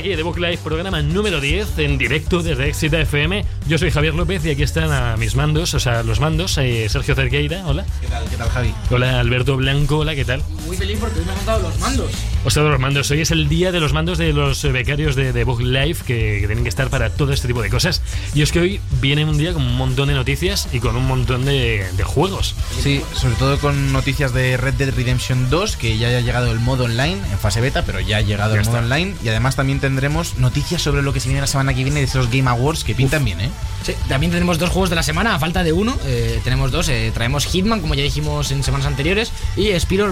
[0.00, 3.44] Aquí The Book Live, programa número 10 en directo desde Exita FM.
[3.68, 6.88] Yo soy Javier López y aquí están a mis mandos, o sea, los mandos, eh,
[6.88, 7.84] Sergio Cerqueira, hola.
[8.00, 8.74] ¿Qué tal, qué tal, Javi?
[8.90, 10.42] Hola, Alberto Blanco, hola, ¿qué tal?
[10.70, 12.12] Muy feliz porque hoy me han dado los mandos.
[12.44, 13.10] Os dado los mandos.
[13.10, 15.96] Hoy es el día de los mandos de los eh, becarios de The Book Live
[16.06, 18.00] que, que tienen que estar para todo este tipo de cosas.
[18.34, 21.08] Y es que hoy viene un día con un montón de noticias y con un
[21.08, 22.54] montón de, de juegos.
[22.80, 26.60] Sí, sobre todo con noticias de Red Dead Redemption 2, que ya ha llegado el
[26.60, 28.84] modo online en fase beta, pero ya ha llegado Ya el modo está.
[28.86, 29.16] online.
[29.24, 32.06] Y además también tendremos noticias sobre lo que se viene la semana que viene de
[32.06, 33.50] esos Game Awards que pintan bien, ¿eh?
[33.82, 35.98] Sí, también tenemos dos juegos de la semana, a falta de uno.
[36.06, 36.88] eh, tenemos dos.
[36.90, 40.06] eh, traemos Hitman, como ya dijimos en semanas anteriores, y Spiro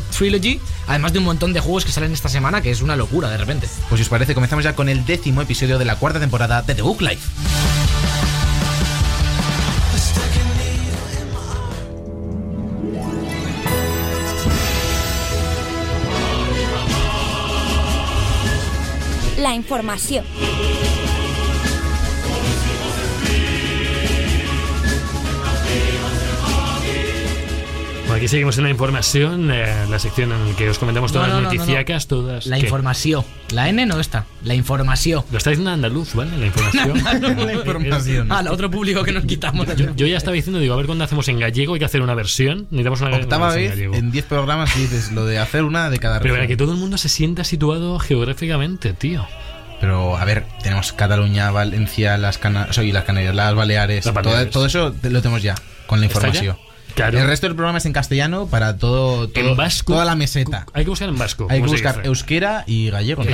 [0.00, 3.28] Trilogy, además de un montón de juegos que salen esta semana, que es una locura
[3.28, 3.68] de repente.
[3.88, 6.74] Pues si os parece, comenzamos ya con el décimo episodio de la cuarta temporada de
[6.74, 7.20] The Book Live.
[19.38, 20.24] La información.
[28.22, 31.34] Aquí seguimos en la información, eh, la sección en la que os comentamos todas No,
[31.34, 31.60] no, las no, no, no.
[31.60, 32.46] noticiacas, todas.
[32.46, 32.62] La ¿qué?
[32.62, 33.24] información.
[33.50, 35.24] La N no está, la información.
[35.32, 36.38] Lo está diciendo en andaluz, ¿vale?
[36.38, 37.02] La información.
[37.46, 38.30] La información.
[38.32, 39.66] Al otro público que nos quitamos.
[39.76, 42.00] Yo, yo ya estaba diciendo, digo, a ver cuándo hacemos en gallego, hay que hacer
[42.02, 42.68] una versión.
[42.70, 43.94] Necesitamos una Octava una versión vez gallego.
[43.96, 46.78] en 10 programas dices lo de hacer una de cada Pero para que todo el
[46.78, 49.26] mundo se sienta situado geográficamente, tío.
[49.80, 54.52] Pero a ver, tenemos Cataluña, Valencia, las Canarias, las Canarias, las Baleares, Las todo- Baleares.
[54.52, 55.56] Todo, eso lo tenemos ya
[55.88, 56.26] con la ¿Está ya?
[56.28, 56.56] información.
[56.94, 57.18] Claro.
[57.18, 59.92] El resto del programa es en castellano para todo, todo en vasco.
[59.94, 60.66] toda la meseta.
[60.72, 61.46] Hay que buscar en vasco.
[61.48, 62.06] Hay que ¿cómo se buscar dice?
[62.08, 63.22] euskera y gallego.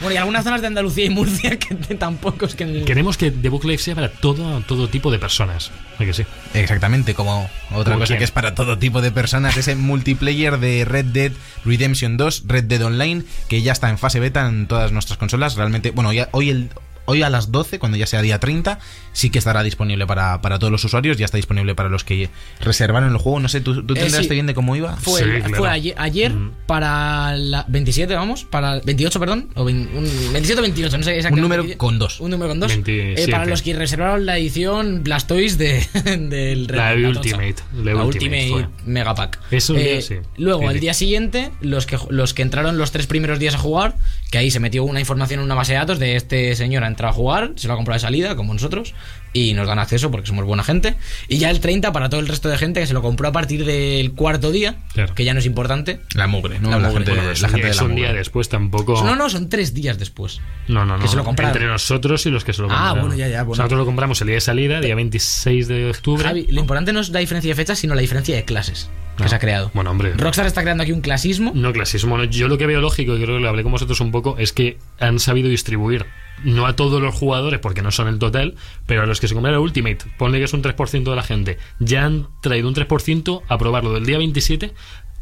[0.00, 2.84] Bueno, y algunas zonas de Andalucía y Murcia que tampoco es que.
[2.84, 5.70] queremos que The Book Live sea para todo, todo tipo de personas.
[5.98, 6.24] ¿A que sí?
[6.54, 8.18] Exactamente, como otra ¿Como cosa quién?
[8.18, 11.32] que es para todo tipo de personas, ese multiplayer de Red Dead
[11.64, 15.56] Redemption 2, Red Dead Online, que ya está en fase beta en todas nuestras consolas.
[15.56, 16.70] Realmente, bueno, ya hoy el
[17.06, 18.78] hoy a las 12, cuando ya sea día 30,
[19.16, 22.28] sí que estará disponible para, para todos los usuarios, ya está disponible para los que
[22.60, 23.40] reservaron el juego.
[23.40, 24.28] No sé, ¿tú, tú te Eh, sí.
[24.28, 24.94] bien de cómo iba?
[24.96, 25.56] Fue, Sí, el- claro.
[25.56, 26.50] fue ayer, ayer Mm.
[26.66, 29.88] para la 27, vamos, para 28, perdón, o un-
[30.34, 31.40] 27 o 28, no sé Un exactamente.
[31.56, 32.20] número con dos.
[32.20, 32.68] Un número con dos.
[32.68, 33.22] 27.
[33.24, 35.86] Eh, para los que reservaron la edición Blastoise de,
[36.28, 39.38] del La Ultimate, la La, Ultimate Ultimate, Mega Pack.
[39.50, 40.16] Eh, Eso ya sí.
[40.36, 40.80] Luego, al sí.
[40.80, 43.94] día siguiente, los que, los que entraron los tres primeros días a jugar,
[44.30, 46.86] que ahí se metió una información en una base de datos de este señor ha
[46.86, 48.94] entrado a jugar, se lo ha comprado de salida, como nosotros,
[49.32, 50.94] y nos dan acceso porque somos buena gente.
[51.28, 53.32] Y ya el 30 para todo el resto de gente que se lo compró a
[53.32, 55.14] partir del cuarto día, Claro.
[55.14, 56.00] que ya no es importante.
[56.14, 56.70] La mugre, ¿no?
[56.70, 57.04] La La, mugre.
[57.04, 59.04] gente, Bueno, la es un gente día- de es la un día después tampoco.
[59.04, 60.40] No, no, son tres días después.
[60.68, 61.02] No, no, no.
[61.02, 61.54] Que se lo compraron.
[61.54, 63.00] Entre nosotros y los que se lo Ah, compraron.
[63.00, 63.62] bueno, ya, ya, O sea, bueno.
[63.64, 66.24] nosotros lo compramos el día de salida, día 26 de octubre.
[66.24, 68.88] Javi, lo importante no es la diferencia de fechas, sino la diferencia de clases
[69.18, 69.28] que No.
[69.28, 69.70] se ha creado.
[69.74, 70.14] Bueno, hombre.
[70.14, 71.52] Rockstar está creando aquí un clasismo.
[71.54, 72.16] No, clasismo.
[72.16, 72.24] no.
[72.24, 74.52] Yo lo que veo lógico, y creo que lo hablé con vosotros un poco, es
[74.54, 76.06] que han sabido distribuir.
[76.44, 78.54] No a todos los jugadores, porque no son el total,
[78.86, 81.58] pero a los que se compraron Ultimate, ponle que es un 3% de la gente,
[81.78, 84.74] ya han traído un 3% a probarlo del día 27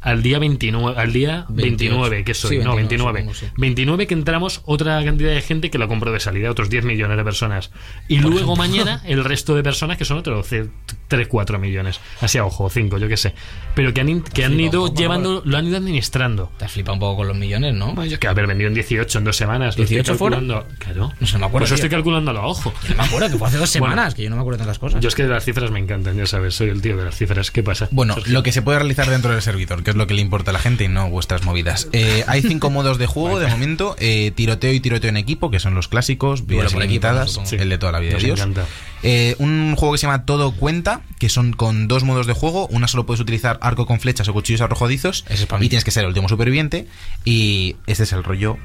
[0.04, 2.24] al día 29, al día 29, 28.
[2.24, 3.34] que soy, Sí, no, 29, 29.
[3.34, 3.60] supongo, sí.
[3.60, 7.16] 29 que entramos otra cantidad de gente que lo compró de salida, otros 10 millones
[7.16, 7.70] de personas.
[8.06, 10.46] Y luego mañana el resto de personas que son otros
[11.08, 12.00] 3, 4 millones.
[12.20, 13.34] Así a ojo, 5, yo qué sé.
[13.74, 16.52] Pero que han, que han flipa ido poco, llevando, lo han ido administrando.
[16.58, 17.94] Te has flipado un poco con los millones, ¿no?
[17.94, 19.76] Bueno, yo que haber vendido en 18 en dos semanas.
[19.78, 20.46] lo estoy 18 fueron?
[20.78, 21.12] Claro.
[21.18, 21.84] No sé, me acuerdo, Por eso tío.
[21.84, 22.72] estoy calculándolo a ojo.
[22.90, 23.92] No me acuerdo, que fue hace dos Bueno.
[23.94, 25.00] semanas, que yo no me acuerdo de tantas cosas.
[25.00, 27.50] Yo es que las cifras me encantan, ya sabes, soy el tío de las cifras.
[27.50, 27.88] ¿Qué pasa?
[27.90, 28.32] Bueno, Sergio?
[28.34, 30.52] lo que se puede realizar dentro del servidor, que es lo que le importa a
[30.54, 31.88] la gente y no vuestras movidas.
[31.92, 35.60] Eh, hay cinco modos de juego de momento: eh, tiroteo y tiroteo en equipo, que
[35.60, 37.40] son los clásicos, vidas equipo, ilimitadas.
[37.44, 37.56] Sí.
[37.56, 38.38] el de toda la vida Nos Dios.
[38.40, 38.66] encanta.
[39.06, 42.66] Eh, un juego que se llama Todo Cuenta, que son con dos modos de juego.
[42.68, 45.24] Una solo puedes utilizar arco con flechas o cuchillos arrojadizos.
[45.28, 45.66] Ese es para mí.
[45.66, 46.86] y tienes que ser el último superviviente.
[47.24, 48.56] Y este es el rollo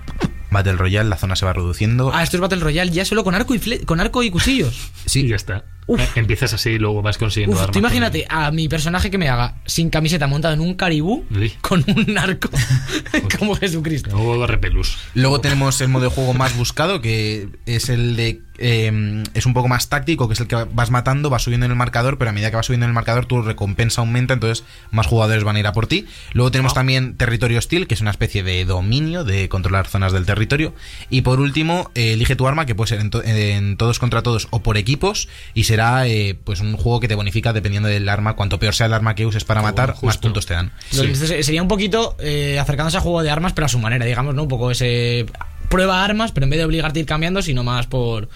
[0.52, 2.12] Battle Royale, la zona se va reduciendo.
[2.14, 4.90] Ah, esto es Battle Royale ya solo con arco y fle- con arco y cuchillos.
[5.06, 5.66] sí, Y ya está.
[5.88, 6.00] Uf.
[6.00, 7.74] Eh, Empiezas así y luego vas consiguiendo Uf, armas.
[7.74, 11.52] tú imagínate a mi personaje que me haga sin camiseta montado en un caribú Sí.
[11.62, 12.50] con un arco
[13.40, 14.16] como Jesucristo.
[14.40, 14.98] De repelús.
[15.16, 18.42] Luego tenemos el modo de juego más buscado, que es el de.
[18.60, 21.72] Eh, es un poco más táctico, que es el que vas matando, vas subiendo en
[21.72, 24.66] el marcador, pero a medida que vas subiendo en el marcador, tu recompensa aumenta, entonces
[24.92, 26.06] más jugadores van a ir a por ti.
[26.34, 30.26] Luego tenemos también Territorio Hostil, que es una especie de dominio, de controlar zonas del
[30.26, 30.74] territorio.
[31.10, 34.22] Y por último, eh, elige tu arma, que puede ser en, to- en todos contra
[34.24, 38.08] todos o por equipos, y será eh, pues un juego que te bonifica dependiendo del
[38.10, 38.36] arma.
[38.36, 40.72] Cuanto peor sea el arma que uses para matar, más puntos te dan.
[40.92, 41.16] Sí.
[41.16, 44.44] Sería un poquito eh, acercándose a juego de armas, pero a su manera, digamos, ¿no?
[44.44, 45.26] Un poco ese.
[45.70, 48.30] Prueba armas, pero en vez de obligarte a ir cambiando, sino más por.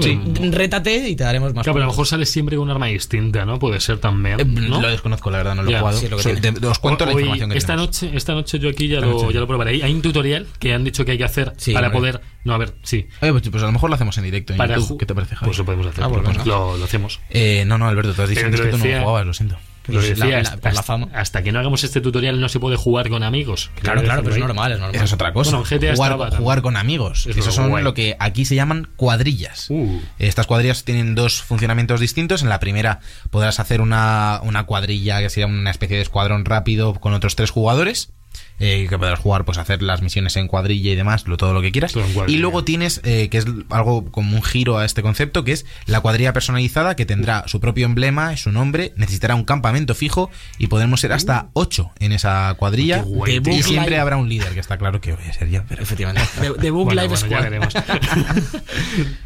[0.00, 0.20] Sí.
[0.50, 1.64] Rétate y te daremos más.
[1.64, 3.58] Claro, pero a lo mejor sales siempre con un arma distinta, ¿no?
[3.58, 4.38] Puede ser también.
[4.38, 4.82] Eh, ¿no?
[4.82, 5.96] Lo desconozco, la verdad, no lo he jugado.
[5.98, 6.60] sí, es lo que So- tiene.
[6.60, 7.86] te- os cuento la Hoy, información que esta tenemos.
[8.02, 9.32] noche, esta noche yo aquí ya, lo, noche.
[9.32, 9.82] ya lo probaré.
[9.82, 12.20] Hay un tutorial que han dicho que hay que hacer Sí, para poder.
[12.44, 13.06] No, a ver, sí.
[13.22, 14.98] Oye, pues, pues a lo mejor lo hacemos en directo en Para YouTube.
[14.98, 15.46] ¿Qué te parece, Javi?
[15.48, 16.04] Pues lo podemos hacer.
[16.04, 17.20] Ah, pues lo, lo hacemos.
[17.30, 19.56] Eh, no, no, Alberto, tú has dicho que tú no jugabas, lo siento.
[19.88, 21.08] Lo Pues la- decía, la- hasta, por la fama.
[21.14, 23.70] hasta que no hagamos este tutorial no se puede jugar con amigos.
[23.80, 24.94] Claro, claro, pero es normal, es normal.
[24.94, 25.50] Esa es otra cosa.
[25.56, 26.42] Bueno, en GTA jugar, estaba también.
[26.42, 27.20] jugar con amigos.
[27.26, 27.82] Es Esos lo son guay.
[27.84, 29.66] lo que aquí se llaman cuadrillas.
[29.70, 30.00] Uh.
[30.18, 32.42] Estas cuadrillas tienen dos funcionamientos distintos.
[32.42, 33.00] En la primera
[33.30, 37.50] podrás hacer una, una cuadrilla que sería una especie de escuadrón rápido con otros tres
[37.50, 38.10] jugadores.
[38.60, 41.60] Eh, que podrás jugar, pues hacer las misiones en cuadrilla y demás, lo, todo lo
[41.62, 41.94] que quieras.
[42.26, 45.64] Y luego tienes, eh, que es algo como un giro a este concepto, que es
[45.86, 50.66] la cuadrilla personalizada que tendrá su propio emblema, su nombre, necesitará un campamento fijo y
[50.66, 53.02] podremos ser hasta ocho en esa cuadrilla.
[53.02, 53.62] Guay, y tío.
[53.62, 55.62] siempre habrá un líder, que está claro que voy a ser yo.
[55.68, 56.28] pero- Efectivamente.
[56.40, 57.42] De, de Book Bueno, Live bueno, ya Squad.
[57.42, 57.74] veremos.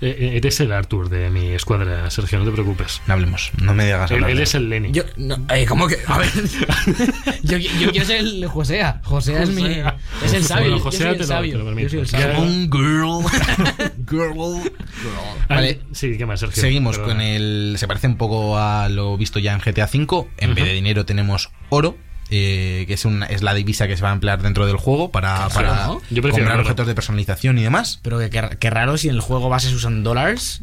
[0.00, 3.00] Eh, eh, Eres el Arthur de mi escuadra, Sergio, no te preocupes.
[3.06, 4.90] No hablemos, no me digas Él, él es el Lenny.
[4.92, 5.98] Yo, no, eh, ¿cómo que?
[6.06, 6.28] A ver.
[7.42, 8.46] yo, yo quiero ser el
[9.02, 9.40] Josea.
[9.40, 9.64] Josea es mi.
[10.26, 10.62] Es el sabio.
[10.64, 11.52] Bueno, yo Josea soy el te lo- sabio.
[11.52, 11.88] te lo permito.
[11.88, 12.40] Yo soy el sabio.
[12.40, 13.92] Un girl.
[14.10, 14.72] girl.
[15.48, 15.80] Ah, Vale.
[15.92, 16.60] Sí, ¿qué más, Sergio?
[16.62, 17.14] Seguimos Perdona.
[17.14, 17.74] con el.
[17.78, 20.28] Se parece un poco a lo visto ya en GTA V.
[20.38, 21.96] En vez de dinero tenemos oro.
[22.34, 25.10] eh, que es, una, es la divisa que se va a emplear dentro del juego
[25.10, 28.00] para, comprar objetos de personalización y demás.
[28.02, 30.62] Pero que, que- que raro si en el juego base se usan dólares.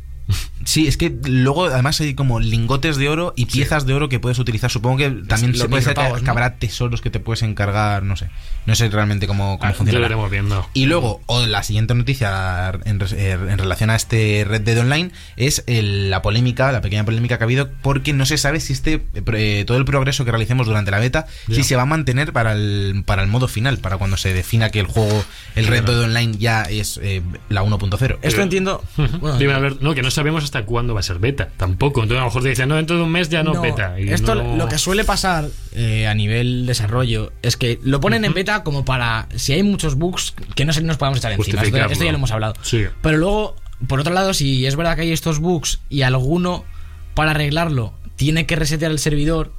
[0.65, 4.19] Sí, es que luego además hay como lingotes de oro y piezas de oro que
[4.19, 4.69] puedes utilizar.
[4.69, 6.31] Supongo que también los se puede ser que, micropagos, que ¿no?
[6.31, 8.29] habrá tesoros que te puedes encargar, no sé.
[8.67, 9.93] No sé realmente cómo, cómo Ah, funciona.
[9.93, 10.69] Ya lo iremos viendo.
[10.75, 15.09] Y luego, o la siguiente noticia en, eh, en relación a este Red Dead Online
[15.37, 18.73] es el- la polémica, la pequeña polémica que ha habido, porque no se sabe si
[18.73, 19.03] este
[19.33, 22.51] eh, todo el progreso que realicemos durante la beta, si se va a mantener para
[22.53, 25.23] el, para el modo final, para cuando se defina que el juego,
[25.55, 25.85] el Red.
[25.85, 28.19] Dead Online ya es eh, la 1.0.
[28.21, 28.83] Esto entiendo.
[28.97, 32.01] bueno, Dime, a ver, no, que no sabemos hasta cuándo va a ser beta, tampoco.
[32.03, 33.99] Entonces a lo mejor te dicen, no, dentro de un mes ya no, No, beta.
[33.99, 38.25] y esto no- lo que suele pasar eh, a nivel desarrollo es que lo ponen
[38.25, 41.61] en beta como para si hay muchos bugs que no se nos podamos echar encima.
[41.61, 42.53] Esto, ya lo hemos hablado.
[42.61, 42.85] Sí.
[43.01, 43.55] Pero luego,
[43.87, 46.65] por otro lado, si es verdad que hay estos bugs y alguno
[47.13, 49.53] para arreglarlo tiene que resetear el servidor,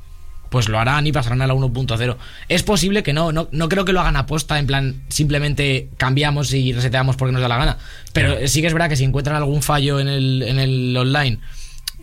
[0.51, 2.17] pues lo harán y pasarán a la 1.0.
[2.49, 6.53] Es posible que no, no, no creo que lo hagan aposta, en plan, simplemente cambiamos
[6.53, 7.79] y reseteamos porque nos da la gana.
[8.13, 8.49] Pero Claro.
[8.49, 11.39] sí que es verdad que si encuentran algún fallo en el, en el online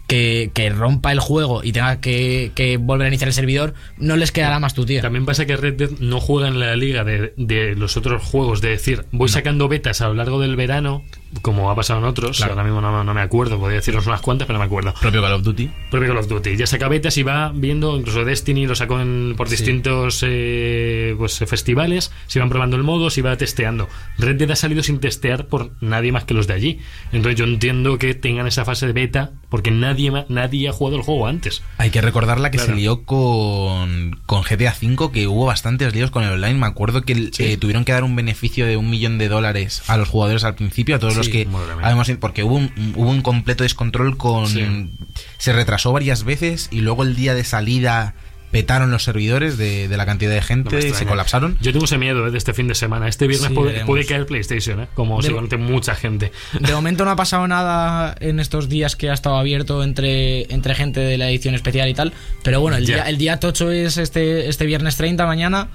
[0.07, 4.15] que, que rompa el juego y tenga que, que volver a iniciar el servidor, no
[4.15, 5.01] les quedará más tu tía.
[5.01, 8.61] También pasa que Red Dead no juega en la liga de, de los otros juegos,
[8.61, 11.03] de decir, voy sacando betas a lo largo del verano,
[11.41, 12.53] como ha pasado en otros, Claro.
[12.53, 14.93] ahora mismo no, no me acuerdo, podría deciros unas cuantas, pero no me acuerdo.
[14.99, 15.69] Propio Call of Duty.
[15.91, 19.33] Propio Call of Duty, ya saca betas y va viendo, incluso Destiny lo sacó en-
[19.37, 23.87] por distintos eh, pues, festivales, se iban probando el modo, se iba testeando.
[24.17, 26.79] Red Dead ha salido sin testear por nadie más que los de allí.
[27.11, 31.03] Entonces yo entiendo que tengan esa fase de beta, porque nadie, nadie ha jugado el
[31.03, 31.61] juego antes.
[31.77, 32.73] Hay que recordarla que Claro.
[32.73, 36.55] se lió con, con GTA V, que hubo bastantes líos con el online.
[36.55, 37.43] Me acuerdo que Sí.
[37.43, 40.55] eh, tuvieron que dar un beneficio de un millón de dólares a los jugadores al
[40.55, 41.47] principio, a todos los que
[41.83, 44.47] habíamos porque hubo un, hubo un completo descontrol con...
[44.47, 44.89] Sí.
[45.37, 48.13] Se retrasó varias veces y luego el día de salida
[48.51, 51.57] petaron los servidores de, de la cantidad de gente y se colapsaron.
[51.61, 53.07] Yo tengo ese miedo eh, de este fin de semana.
[53.09, 54.87] Este viernes Sí, puede, puede caer PlayStation, ¿eh?
[54.93, 56.31] como se De- conoce mucha gente.
[56.57, 60.75] De momento no ha pasado nada en estos días que ha estado abierto entre, entre
[60.75, 62.13] gente de la edición especial y tal.
[62.41, 65.67] Pero bueno, el, día, el día tocho es este, este viernes 30 mañana.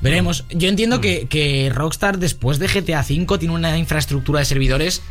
[0.00, 0.44] Veremos.
[0.50, 5.02] Yo entiendo que, que Rockstar después de GTA V tiene una infraestructura de servidores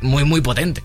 [0.00, 0.82] muy, muy potente.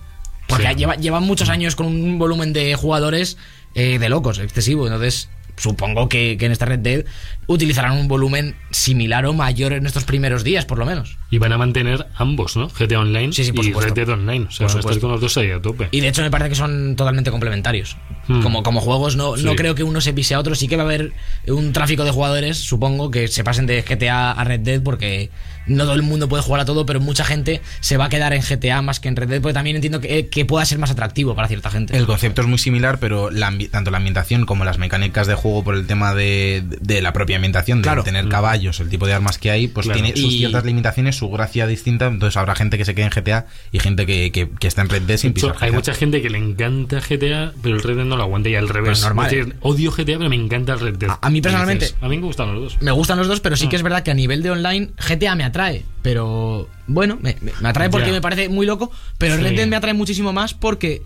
[0.47, 0.75] Porque Sí.
[0.75, 3.37] lleva, llevan muchos años con un volumen de jugadores
[3.75, 4.85] eh, de locos, excesivo.
[4.87, 7.05] Entonces, supongo que, que en esta Red Dead
[7.47, 11.17] utilizarán un volumen similar o mayor en estos primeros días, por lo menos.
[11.29, 12.69] Y van a mantener ambos, ¿no?
[12.69, 13.93] GTA Online Sí, sí, por y supuesto.
[13.93, 14.45] Red Dead Online.
[14.45, 15.01] O sea, Por supuesto.
[15.01, 15.87] con los dos ahí a tope.
[15.91, 17.97] Y de hecho me parece que son totalmente complementarios.
[18.27, 18.41] Hmm.
[18.41, 20.55] Como, como juegos no, no creo que uno se pise a otro.
[20.55, 21.13] Sí que va a haber
[21.47, 25.29] un tráfico de jugadores, supongo, que se pasen de GTA a Red Dead porque
[25.67, 28.33] no todo el mundo puede jugar a todo, pero mucha gente se va a quedar
[28.33, 30.91] en GTA más que en Red Dead, porque también entiendo que, que pueda ser más
[30.91, 31.95] atractivo para cierta gente.
[31.97, 35.63] El concepto es muy similar, pero la tanto la ambientación como las mecánicas de juego
[35.63, 38.03] por el tema de, de la propia ambientación, de Claro.
[38.03, 40.01] tener caballos, el tipo de armas que hay, pues Claro.
[40.01, 42.07] tiene sus Y- ciertas limitaciones, su gracia distinta.
[42.07, 44.89] Entonces habrá gente que se quede en GTA y gente que, que, que está en
[44.89, 45.75] Red Dead sin pisar hay GTA.
[45.75, 48.69] mucha gente que le encanta GTA, pero el Red Dead no lo aguanta y al
[48.69, 48.89] revés.
[48.89, 49.29] Pues normal.
[49.29, 51.09] Decir, odio GTA, pero me encanta el Red Dead.
[51.09, 52.81] A- a mí personalmente- dices, a mí me gustan los dos.
[52.81, 53.57] Me gustan los dos, pero Mm.
[53.59, 55.85] sí que es verdad que a nivel de online GTA me atrae.
[56.01, 58.91] Pero bueno, me, atrae porque me parece muy loco.
[59.17, 59.41] Pero Sí.
[59.43, 61.01] Red Dead me atrae muchísimo más porque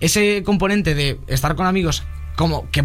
[0.00, 2.02] ese componente de estar con amigos,
[2.36, 2.84] como que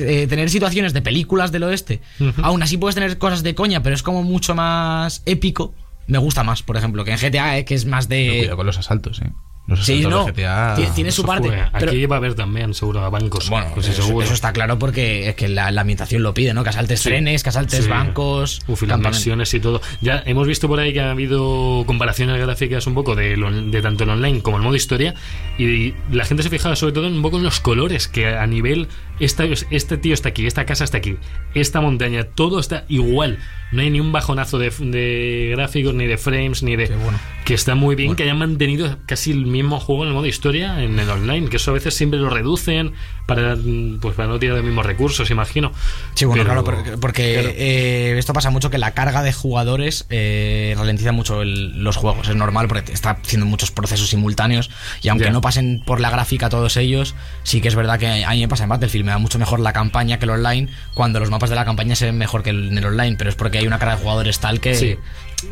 [0.00, 2.40] eh, tener situaciones de películas del oeste, Ujú.
[2.42, 5.74] aún así puedes tener cosas de coña, pero es como mucho más épico.
[6.06, 8.38] Me gusta más, por ejemplo, que en GTA, eh, que es más Pero de.
[8.40, 9.30] cuidado con los asaltos, ¿eh?
[9.76, 10.26] Sí, no.
[10.26, 10.76] GTA.
[10.94, 11.48] Tiene su parte.
[11.48, 13.48] fue- pero- Aquí va a haber también, seguro, a bancos.
[13.50, 14.24] bueno, Pues eso, seguro.
[14.24, 16.62] eso está claro porque es que la, la ambientación lo pide, ¿no?
[16.62, 17.08] Que asaltes Sí.
[17.10, 17.90] trenes, que asaltes Sí.
[17.90, 18.60] bancos.
[18.66, 19.80] Uf, y las y todo.
[20.00, 23.82] Ya hemos visto por ahí que ha habido comparaciones gráficas un poco de, lo- de
[23.82, 25.14] tanto el online como el modo historia.
[25.58, 28.88] Y la gente se fijaba sobre todo un poco en los colores, que a nivel.
[29.20, 31.16] Esta, este tío está aquí, esta casa está aquí,
[31.54, 33.38] esta montaña, todo está igual.
[33.72, 36.86] No hay ni un bajonazo de, de gráficos, ni de frames, ni de.
[36.88, 37.20] Bueno.
[37.44, 40.82] Que está muy bien que hayan mantenido casi el mismo juego en el modo historia
[40.82, 42.92] en el online, que eso a veces siempre lo reducen
[43.26, 43.56] para,
[44.00, 45.70] pues, para no tirar los mismos recursos, imagino.
[46.14, 47.48] Sí, bueno, Pero- claro, porque, porque, claro.
[47.56, 52.28] eh, esto pasa mucho que la carga de jugadores eh, ralentiza mucho el- los juegos.
[52.28, 54.68] Es normal porque está haciendo muchos procesos simultáneos
[55.02, 55.30] y aunque Ya.
[55.30, 58.48] no pasen por la gráfica todos ellos, sí que es verdad que a mí me
[58.48, 59.04] pasa en Battlefield.
[59.14, 62.06] Me mucho mejor la campaña que el online cuando los mapas de la campaña se
[62.06, 64.60] ven mejor que en el online, pero es porque hay una carga de jugadores tal
[64.60, 64.74] que...
[64.74, 64.96] Sí.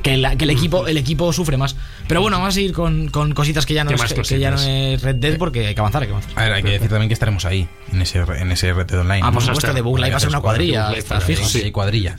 [0.03, 1.75] Que, la- que el equipo el equipo sufre más.
[2.09, 4.51] Pero bueno, vamos a ir con, con cositas que ya no ¿Qué es, que ya
[4.51, 4.75] no cositas?
[4.77, 6.33] es Red Dead porque hay que avanzar, hay que avanzar.
[6.39, 9.01] A ver, hay que decir también que estaremos ahí, en ese, en ese Red Dead
[9.01, 9.23] Online.
[9.25, 11.43] Ah, por supuesto, de Bug Live va a ser una cuadrilla, estás fijo.
[11.49, 12.17] Sí, cuadrilla.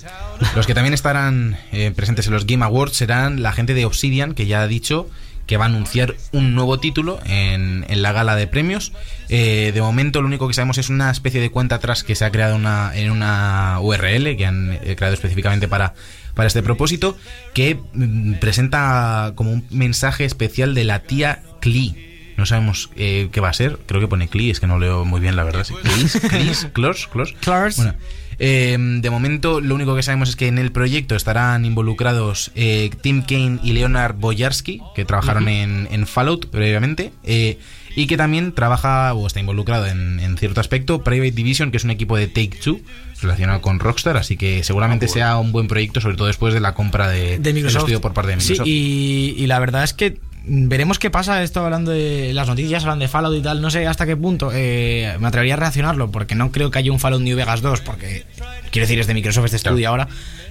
[0.56, 4.34] Los que también estarán eh, presentes en los Game Awards serán la gente de Obsidian,
[4.34, 5.08] que ya ha dicho
[5.50, 8.94] que va a anunciar un nuevo título en, en la gala de premios.
[9.30, 12.24] Eh, de momento lo único que sabemos es una especie de cuenta atrás que se
[12.24, 15.96] ha creado una, en una URL que han eh, creado específicamente para,
[16.36, 17.18] para este propósito,
[17.56, 22.36] que mm, presenta como un mensaje especial de la tía Klee.
[22.38, 23.80] No sabemos eh, qué va a ser.
[23.88, 25.64] Creo que pone Klee, es que no leo muy bien la verdad.
[25.64, 25.74] Sí.
[25.82, 27.34] Cleese, Cleese, Close, Close.
[27.42, 27.78] Close.
[27.78, 27.96] Bueno,
[28.40, 32.90] eh, de momento lo único que sabemos es que en el proyecto estarán involucrados eh,
[33.02, 37.60] Tim Kane y Leonard Boyarsky, que trabajaron en, en Fallout previamente, eh,
[37.96, 41.84] y que también trabaja o está involucrado en, en cierto aspecto Private Division, que es
[41.84, 42.80] un equipo de Take Two
[43.22, 46.74] relacionado con Rockstar, así que seguramente sea un buen proyecto, sobre todo después de la
[46.74, 47.82] compra de, de del Microsoft.
[47.82, 48.66] estudio por parte de Microsoft.
[48.66, 51.44] Sí, y, y la verdad es que veremos qué pasa.
[51.44, 53.62] Esto hablando de las noticias, hablan de Fallout y tal.
[53.62, 56.92] No sé hasta qué punto eh, me atrevería a reaccionarlo, porque no creo que haya
[56.92, 58.26] un Fallout New Vegas 2, porque
[58.72, 60.08] quiero decir, es de Microsoft este estudio ahora.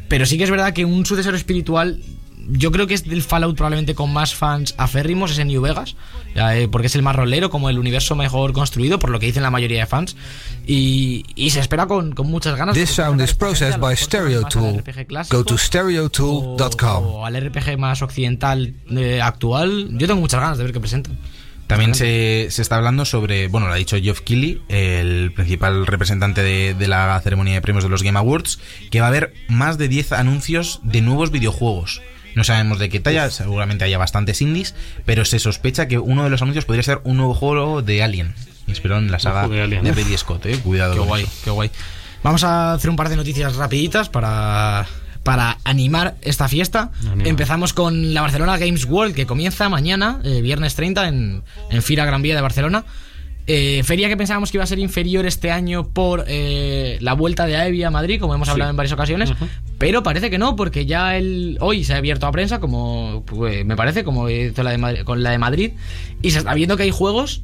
[0.09, 2.00] Pero sí que es verdad que un sucesor espiritual.
[2.50, 5.97] Yo creo que es del Fallout probablemente con más fans aférrimos, es en New Vegas,
[6.35, 9.26] ya, eh, porque es el más rolero, como el universo mejor construido, por lo que
[9.26, 10.17] dicen la mayoría de fans.
[10.67, 12.75] Y, y se espera con, con muchas ganas.
[12.75, 14.78] This sound is processed by mejor Stereo más al Tool.
[14.78, 17.07] RPG clásico, Go to stereotool.com.
[17.07, 19.88] o al RPG más occidental eh, actual.
[19.93, 21.19] Yo tengo muchas ganas de ver qué presentan.
[21.67, 26.43] También se, se está hablando sobre, bueno, lo ha dicho Geoff Keighley, el principal representante
[26.43, 28.59] de, de la ceremonia de premios de los Game Awards,
[28.90, 32.00] que va a haber más de 10 anuncios de nuevos videojuegos.
[32.35, 36.31] No sabemos de qué talla, seguramente haya bastantes indies, pero se sospecha que uno de
[36.31, 38.35] los anuncios podría ser un nuevo juego de Alien,
[38.67, 39.85] inspirado en la saga de Alien.
[39.85, 40.59] de Ridley Scott, eh.
[40.59, 40.93] Cuidado.
[40.93, 41.33] Qué con guay, eso.
[41.45, 41.71] qué guay.
[42.23, 44.87] Vamos a hacer un par de noticias rapiditas para,
[45.23, 46.91] para animar esta fiesta.
[47.11, 47.29] Anima.
[47.29, 52.05] Empezamos con la Barcelona Games World que comienza mañana, eh, viernes 30, en, en Fira
[52.05, 52.85] Gran Vía de Barcelona.
[53.50, 57.47] Eh, feria que pensábamos que iba a ser inferior este año por eh, la vuelta
[57.47, 59.33] de Aevi a Madrid, como hemos hablado en varias ocasiones,
[59.78, 63.64] pero parece que no, porque ya el, hoy se ha abierto a prensa, como pues,
[63.64, 65.71] me parece, como hizo la de Madrid- con la de Madrid,
[66.21, 67.43] y se está viendo que hay juegos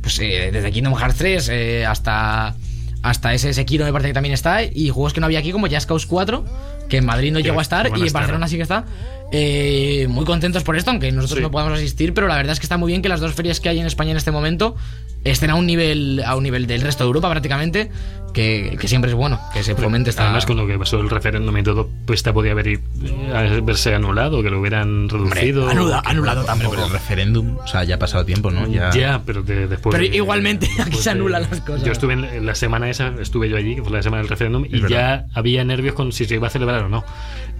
[0.00, 2.54] pues eh, desde Kingdom Hearts 3 eh, hasta
[3.02, 5.66] hasta ese Sekiro me parece que también está y juegos que no había aquí como
[5.68, 6.44] Just Cause 4
[6.88, 8.12] que en Madrid no llegó a estar y en.
[8.12, 8.84] Barcelona sí que está
[9.32, 11.42] Eh, muy contentos por esto aunque nosotros Sí.
[11.42, 13.58] no podamos asistir pero la verdad es que está muy bien que las dos ferias
[13.58, 14.76] que hay en España en este momento
[15.24, 17.90] estén a un nivel a un nivel del resto de Europa prácticamente
[18.32, 21.08] que, que siempre es bueno que se fomente esta Además, con lo que pasó el
[21.08, 22.80] referéndum y todo, pues esta podía haber, eh,
[23.32, 25.68] haberse anulado, que lo hubieran reducido.
[25.70, 28.66] anula- que- anulado Hombre, tampoco pero el referéndum, o sea, ya ha pasado tiempo, ¿no?
[28.66, 29.94] Ya, pero de- después.
[29.96, 31.84] Pero de- igualmente, aquí después se de- anulan las cosas.
[31.84, 34.64] Yo estuve en, la semana esa, estuve yo allí, que fue la semana del referéndum,
[34.68, 37.04] y ya había nervios con si se iba a celebrar o no.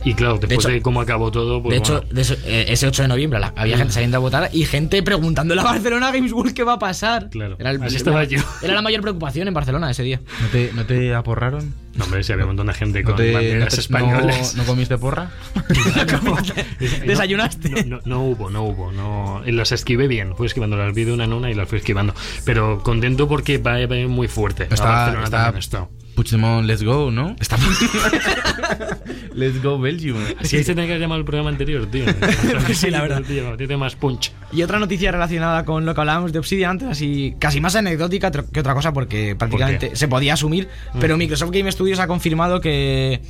[0.05, 1.63] Y claro, después hecho- de, cómo acabó todo, todo.
[1.63, 2.15] Pues, de hecho, bueno.
[2.15, 5.03] de eso- eh, ese 8 de noviembre la- había gente saliendo a votar y gente
[5.03, 7.31] preguntándole a Barcelona Games World qué va a pasar.
[7.31, 8.41] Claro, Era, el- así estaba la- yo.
[8.63, 10.21] era la mayor preocupación en Barcelona ese día.
[10.41, 11.75] ¿No te, no te aporraron?
[11.95, 14.55] No, hombre, si había un montón de gente ¿No, con te, no, banderas te- españolas.
[14.57, 15.31] no- no comiste porra?
[17.07, 17.85] ¿Desayunaste?
[17.85, 18.93] No, no, no hubo, no hubo.
[18.93, 21.79] No, las esquivé bien, fui esquivando, las vi de una en una y las fui
[21.79, 22.15] esquivando.
[22.45, 24.65] Pero contento porque va, va muy fuerte.
[24.65, 25.89] A Está, Barcelona está también está.
[26.15, 27.35] Puigdemont, let's go, ¿no?
[27.41, 27.57] Está
[29.35, 30.19] Let's go Belgium.
[30.39, 32.05] Así se tenía que llamar el programa anterior, tío.
[32.75, 33.23] Sí, la verdad.
[33.23, 34.33] Tío, tiene más punch.
[34.53, 38.31] Y otra noticia relacionada con lo que hablábamos de Obsidian antes, así casi más anecdótica
[38.31, 40.69] que otra cosa, porque prácticamente se podía asumir,
[41.01, 43.21] pero Microsoft Game Studios ha confirmado que,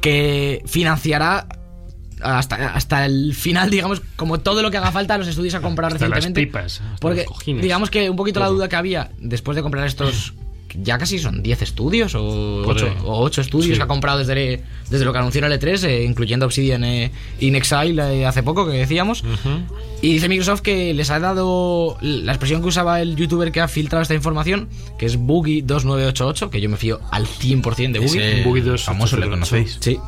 [0.00, 1.46] que financiará
[2.22, 5.60] hasta, hasta el final, digamos, como todo lo que haga falta a los estudios a
[5.60, 6.46] comprar Hasta las recientemente.
[6.58, 7.62] pipas, hasta porque los cojines.
[7.62, 10.32] digamos que un poquito la duda que había después de comprar estos
[10.82, 12.92] ya casi son 10 estudios o Por 8, ahí.
[13.04, 13.76] o ocho estudios Sí.
[13.76, 17.54] que ha comprado desde, desde lo que anunció el E3, eh, incluyendo Obsidian eh, In
[17.56, 19.24] Exile eh, hace poco, que decíamos.
[20.02, 23.68] Y dice Microsoft que les ha dado la expresión que usaba el youtuber que ha
[23.68, 24.68] filtrado esta información,
[24.98, 28.44] que es Boogie2988, que yo me fío al 100% de Boogie.
[28.44, 29.78] Boogie famoso, ¿le conocéis?
[29.80, 29.98] Sí,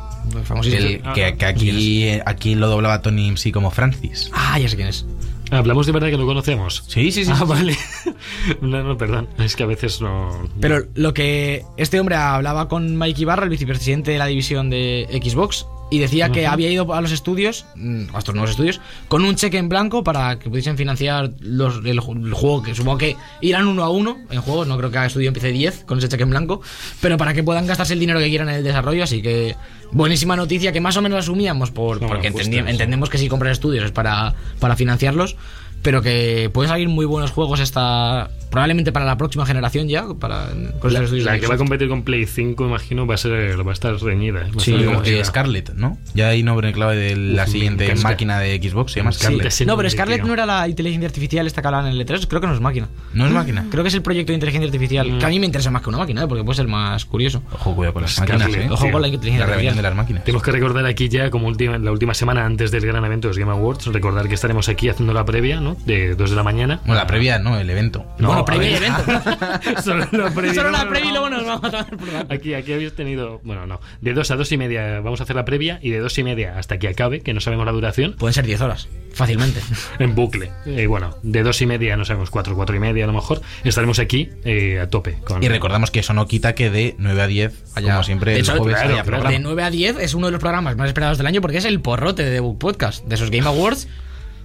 [0.43, 0.81] famosísimo.
[0.85, 4.29] El- que, que aquí, aquí lo doblaba Tony MC como Francis.
[4.33, 5.05] Ah, ya sé quién es.
[5.51, 6.83] Hablamos de verdad que lo conocemos.
[6.87, 7.31] Sí, sí, sí.
[7.33, 7.75] Ah, vale.
[8.61, 9.27] No, no, perdón.
[9.37, 10.49] Es que a veces no.
[10.59, 15.07] Pero lo que este hombre hablaba con Mike Ibarra, el vicepresidente de la división de
[15.23, 19.23] Xbox, y decía que había ido a los estudios, mm, a estos nuevos estudios, con
[19.25, 21.99] un cheque en blanco para que pudiesen financiar los, el, el
[22.33, 25.29] juego, que supongo que irán uno a uno en juegos, no creo que cada estudio
[25.29, 26.61] empiece 10 con ese cheque en blanco,
[27.01, 29.55] pero para que puedan gastarse el dinero que quieran en el desarrollo, así que
[29.91, 32.57] buenísima noticia que más o menos asumíamos por, No, porque justo, sí.
[32.57, 35.35] entendemos que si compras estudios es para, para financiarlos.
[35.81, 40.47] Pero que pueden salir muy buenos juegos esta probablemente para la próxima generación ya, para
[40.79, 43.73] con La, que va a competir con Play 5, imagino, va a ser va a
[43.73, 44.41] estar reñida.
[44.41, 44.51] ¿eh?
[44.57, 45.99] Sí, como que Scarlett, ¿no?
[46.15, 49.11] Ya hay nombre clave de la Uf, siguiente máquina de Xbox, se llama.
[49.11, 49.51] Scarlett.
[49.51, 49.65] Sí.
[49.67, 52.41] No, pero Scarlett no era la inteligencia artificial esta que hablaban en el E3, creo
[52.41, 52.89] que no es máquina.
[53.13, 53.67] ¿No es máquina?
[53.69, 55.19] Creo que es el proyecto de inteligencia artificial, Mm.
[55.19, 56.27] que a mí me interesa más que una máquina, ¿eh?
[56.27, 57.43] porque puede ser más curioso.
[57.53, 58.63] Ojo, cuidado con las Scarlett, máquinas, ¿eh?
[58.65, 58.73] tío.
[58.73, 59.83] Ojo con la inteligencia La rebelión de artificial.
[59.83, 60.23] las máquinas.
[60.23, 63.29] Tenemos que recordar aquí ya, como última, la última semana antes del gran evento de
[63.29, 65.68] los Game Awards, recordar que estaremos aquí haciendo la previa, ¿no?
[65.85, 66.79] De 2 de la mañana.
[66.85, 68.05] Bueno, la previa no, el evento.
[68.19, 69.03] No, bueno, previa y evento.
[69.83, 70.53] Solo la previa.
[70.53, 71.19] Solo no, la no, previa y no.
[71.19, 74.35] luego nos vamos a tomar por Aquí, aquí habéis tenido, bueno, no, de 2 a
[74.35, 76.87] 2 y media vamos a hacer la previa y de 2 y media hasta que
[76.87, 79.59] acabe, que no sabemos la duración, Pueden ser 10 horas, fácilmente.
[79.99, 80.51] en bucle.
[80.65, 83.41] Eh, bueno, de 2 y media, no sabemos, 4, 4 y media a lo mejor,
[83.63, 85.17] estaremos aquí eh, a tope.
[85.25, 88.31] Con, Y recordamos que eso no quita que de 9 a 10, Haya- como siempre,
[88.33, 89.29] De el hecho, jueves claro, haya programa.
[89.31, 91.65] De 9 a 10 es uno de los programas más esperados del año porque es
[91.65, 93.87] el porrote de The Book Podcast, de esos Game Awards,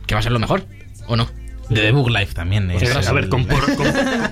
[0.06, 0.64] que va a ser lo mejor,
[1.06, 1.28] ¿o no?
[1.70, 2.70] De The Book Life también.
[2.70, 3.86] Es sea, a ver, el- con, por- con-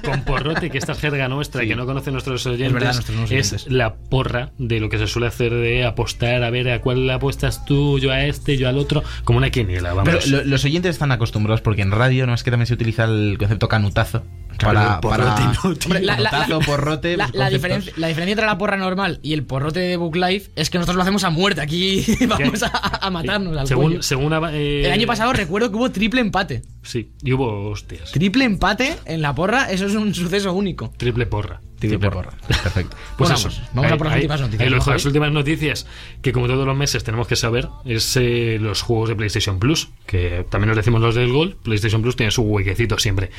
[0.04, 3.66] con porrote, que esta jerga nuestra que no conocen nuestros oyentes, verdad, nuestros nuevos es
[3.70, 7.64] la porra de lo que se suele hacer de apostar, a ver a cuál apuestas
[7.64, 10.12] tú, yo a este, yo al otro, como una quiniela, vamos.
[10.26, 13.04] Pero lo- los oyentes están acostumbrados porque en radio no es que también se utiliza
[13.04, 14.22] el concepto canutazo.
[14.66, 15.86] Para, para- no, tío.
[15.86, 17.52] Hombre, la- la- Canutazo, la- porrote, La, la conceptos.
[17.52, 20.78] diferencia, la diferencia entre la porra normal y el porrote de Book Life es que
[20.78, 21.60] nosotros lo hacemos a muerte.
[21.60, 22.68] Aquí vamos a,
[23.06, 24.02] a matarnos al según, cuello.
[24.02, 26.62] según eh, El año pasado recuerdo que hubo triple empate.
[26.82, 28.10] Sí, y hubo hostias.
[28.12, 30.92] Triple empate en la porra, eso es un suceso único.
[30.96, 31.60] Triple porra.
[31.88, 32.30] Porra.
[32.46, 32.96] Perfecto.
[33.16, 33.48] Pues Bueno, eso.
[33.48, 35.86] vamos, vamos a por las Ahí- últimas noticias, las últimas noticias
[36.22, 39.88] que como todos los meses tenemos que saber es eh, los juegos de PlayStation Plus,
[40.06, 43.30] que también nos decimos los del Gol, PlayStation Plus tiene su huequecito siempre.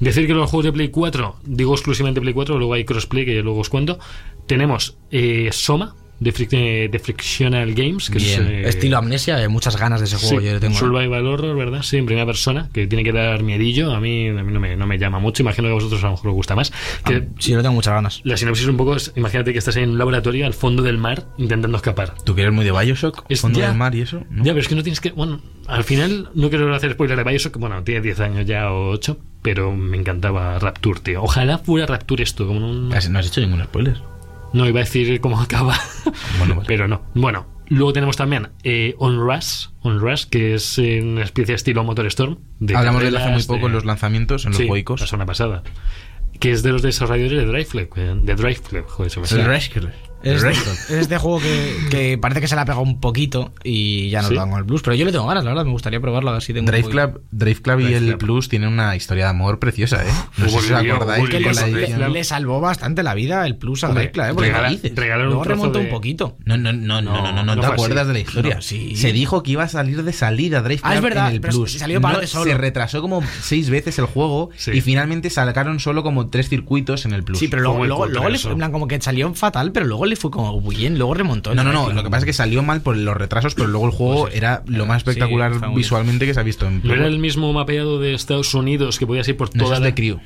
[0.00, 3.42] Decir que los juegos de Play 4, digo exclusivamente Play 4, luego hay crossplay que
[3.42, 3.98] luego os cuento,
[4.46, 8.42] tenemos eh, Soma de, Fric- eh, de Frictional Games, que Bien.
[8.42, 8.48] es...
[8.48, 10.40] eh, Estilo amnesia, hay muchas ganas de ese Sí, juego.
[10.42, 10.74] yo le tengo.
[10.74, 10.78] ¿eh?
[10.78, 11.82] Survival Horror, ¿verdad?
[11.82, 13.92] Sí, en primera persona, que tiene que dar miedillo.
[13.92, 15.42] A mí, a mí no, me, no me llama mucho.
[15.42, 16.72] Imagino que a vosotros a lo mejor os gusta más.
[17.04, 18.20] Que Sí, yo tengo muchas ganas.
[18.24, 21.24] la sinopsis un poco es, imagínate que estás en un laboratorio al fondo del mar
[21.38, 22.14] intentando escapar.
[22.24, 23.24] ¿Tú que eres muy de Bioshock?
[23.28, 23.68] Es- ¿Fondo ya.
[23.68, 24.22] del mar y eso?
[24.30, 24.44] ¿no?
[24.44, 25.10] Ya, pero es que no tienes que...
[25.10, 28.90] Bueno, al final no quiero hacer spoiler de Bioshock, bueno, tiene 10 años ya o
[28.90, 31.22] 8, pero me encantaba Rapture, tío.
[31.22, 32.88] Ojalá fuera Rapture esto, como un...
[32.90, 33.96] No has hecho ningún spoiler.
[34.52, 35.78] No iba a decir cómo acaba,
[36.38, 36.66] Bueno, vale.
[36.66, 37.02] pero no.
[37.14, 41.56] Bueno, luego tenemos también eh, On Rush, On Rush, que es eh, una especie de
[41.56, 42.38] estilo Motorstorm.
[42.60, 45.00] De Hablamos de él hace muy poco de- en los lanzamientos, en los Sí, Boicos.
[45.00, 45.62] la semana pasada.
[46.40, 47.92] Que es de los desarrolladores de Driveflip.
[47.96, 49.42] eh, De Driveflip, joder, se me sale.
[50.22, 54.08] Es, es este juego que, que parece que se le ha pegado un poquito y
[54.10, 54.34] ya no ¿Sí?
[54.34, 54.82] lo dan con el Blues.
[54.82, 56.70] Pero yo le tengo ganas, la verdad, me gustaría probarlo a ver si tengo un
[56.72, 58.18] Drive Club, Drive Club y Drive el Club.
[58.18, 60.10] Plus tienen una historia de amor preciosa, ¿eh?
[60.36, 63.84] No sé si os acordáis Que le, le- le salvó bastante la vida el Plus
[63.84, 64.30] a Drive Club, ¿eh?
[64.34, 64.92] Porque regala- ¿qué dices?
[64.94, 66.36] regalaron un remontó de- un poquito.
[66.44, 68.08] No, no, no, no, no, no, no, No, te acuerdas así.
[68.08, 68.54] de la historia.
[68.56, 68.96] No, sí.
[68.96, 71.40] Se dijo que iba a salir de salida Drive Ah, Club es verdad, en el
[71.40, 71.72] Plus.
[71.72, 72.50] se salió para No, adelante solo.
[72.50, 74.70] Se retrasó como seis veces el juego Sí.
[74.72, 77.38] y finalmente sacaron solo como tres circuitos en el Plus.
[77.38, 81.14] Sí, pero luego, luego, luego como que salió fatal, pero luego fue como bien, luego
[81.14, 81.54] remontó.
[81.54, 81.92] No, no, no.
[81.92, 84.62] Lo que pasa es que salió mal por los retrasos, pero luego el juego era
[84.66, 88.00] lo más espectacular sí, visualmente que se ha visto en ¿No era el mismo mapeado
[88.00, 90.20] de Estados Unidos que podías ir por No, toda es la de Crew.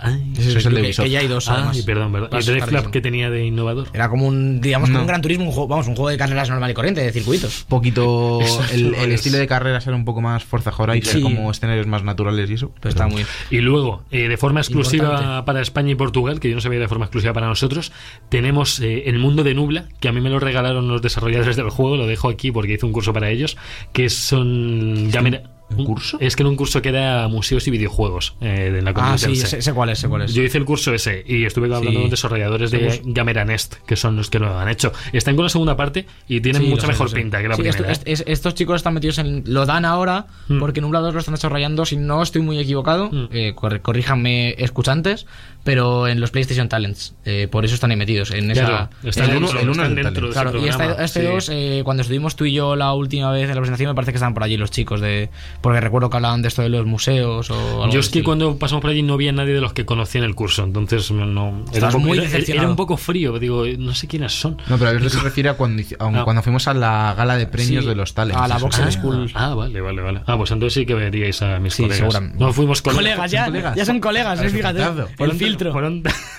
[0.00, 1.04] Ay, Ese es el de que, Ubisoft.
[1.06, 1.76] que ya hay dos, Ah, además.
[1.78, 2.30] y perdón, perdón.
[2.40, 3.88] ¿Y Drive que tenía de innovador?
[3.92, 5.02] Era como un, digamos, como No.
[5.02, 7.64] un Gran Turismo, un juego, vamos, un juego de carreras normal y corriente, de circuitos.
[7.68, 8.38] poquito
[8.72, 11.20] el, estilo de carreras era un poco más Forza Horizon Sí.
[11.22, 15.08] como escenarios más naturales y eso Pero está muy Y luego, eh, de forma exclusiva
[15.08, 15.46] Importante.
[15.46, 17.90] para España y Portugal, que yo no sabía de forma exclusiva para nosotros,
[18.28, 21.70] tenemos eh, el mundo de Nubla, que a mí me lo regalaron los desarrolladores del
[21.70, 23.56] juego, lo dejo aquí porque hice un curso para ellos,
[23.92, 25.10] que son...
[25.10, 25.42] ya mira-
[25.76, 26.16] ¿Un curso?
[26.20, 29.36] Es que era un curso que era museos y videojuegos eh, de la Ah, sí,
[29.36, 30.32] sé cuál es, sé cuál es.
[30.34, 31.96] Yo hice el curso ese y estuve hablando Sí.
[31.96, 34.92] con desarrolladores de Somos- Gamera Nest, que son los que lo han hecho.
[35.12, 37.62] Están con la segunda parte y tienen Sí, mucha sé, mejor pinta que la Sí,
[37.62, 37.92] primera.
[37.92, 39.44] esto- es- es- estos chicos están metidos en.
[39.46, 40.58] Lo dan ahora, Mm.
[40.58, 43.10] porque Nubla 2 lo están desarrollando, si no estoy muy equivocado.
[43.12, 43.28] Mm.
[43.30, 45.26] eh, corríjanme, escuchantes.
[45.64, 47.14] Pero en los PlayStation Talents.
[47.26, 48.30] eh, por eso están ahí metidos.
[48.30, 51.26] En esa, están dentro, Claro, y programa, este, este sí.
[51.26, 54.12] dos, eh, cuando estuvimos tú y yo la última vez en la presentación, me parece
[54.12, 55.28] que estaban por allí los chicos de.
[55.60, 58.56] Porque recuerdo que hablaban de esto de los museos o algo Yo es que cuando
[58.58, 61.64] pasamos por allí no había nadie de los que conocían el curso, entonces no.
[61.74, 62.62] era, un poco, muy era- decepcionado.
[62.64, 64.56] era un poco frío, digo, no sé quiénes son.
[64.68, 66.24] no pero a ver se refiere a cuando, a Ah.
[66.24, 68.98] cuando fuimos a la gala de premios Sí, de los talents a la Boxer sí.
[68.98, 69.30] School.
[69.34, 70.20] Ah, vale, vale, vale.
[70.26, 71.98] Ah, pues entonces sí que veríais a mis Sí, colegas.
[71.98, 72.38] seguramente.
[72.38, 72.98] No fuimos colegas.
[73.16, 73.76] Colegas, ya, ¿Son colegas?
[73.76, 74.82] ya son colegas, eh, fíjate.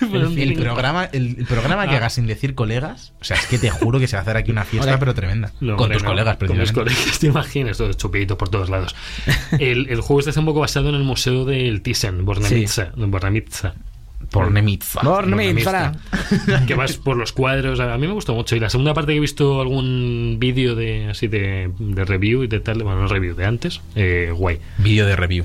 [0.00, 1.98] El programa el, el programa que Ah.
[1.98, 4.36] hagas sin decir colegas o sea es que te juro que se va a hacer
[4.36, 7.18] aquí una fiesta pero tremenda No, con hombre, tus no, colegas Con mis precisamente colegas,
[7.20, 8.94] te imaginas, todos chupitos por todos lados.
[9.58, 12.92] El, el juego está un poco basado en el museo del Thyssen, Bornemisza.
[12.96, 13.74] Bornemisza.
[14.30, 15.92] por Nemitza Bornemisza.
[16.66, 17.80] que vas por los cuadros.
[17.80, 18.54] A mí me gustó mucho.
[18.56, 22.46] Y la segunda parte que he visto algún vídeo de así de, de review y
[22.46, 24.58] de tal, bueno, no review de antes, eh, guay.
[24.78, 25.44] vídeo de review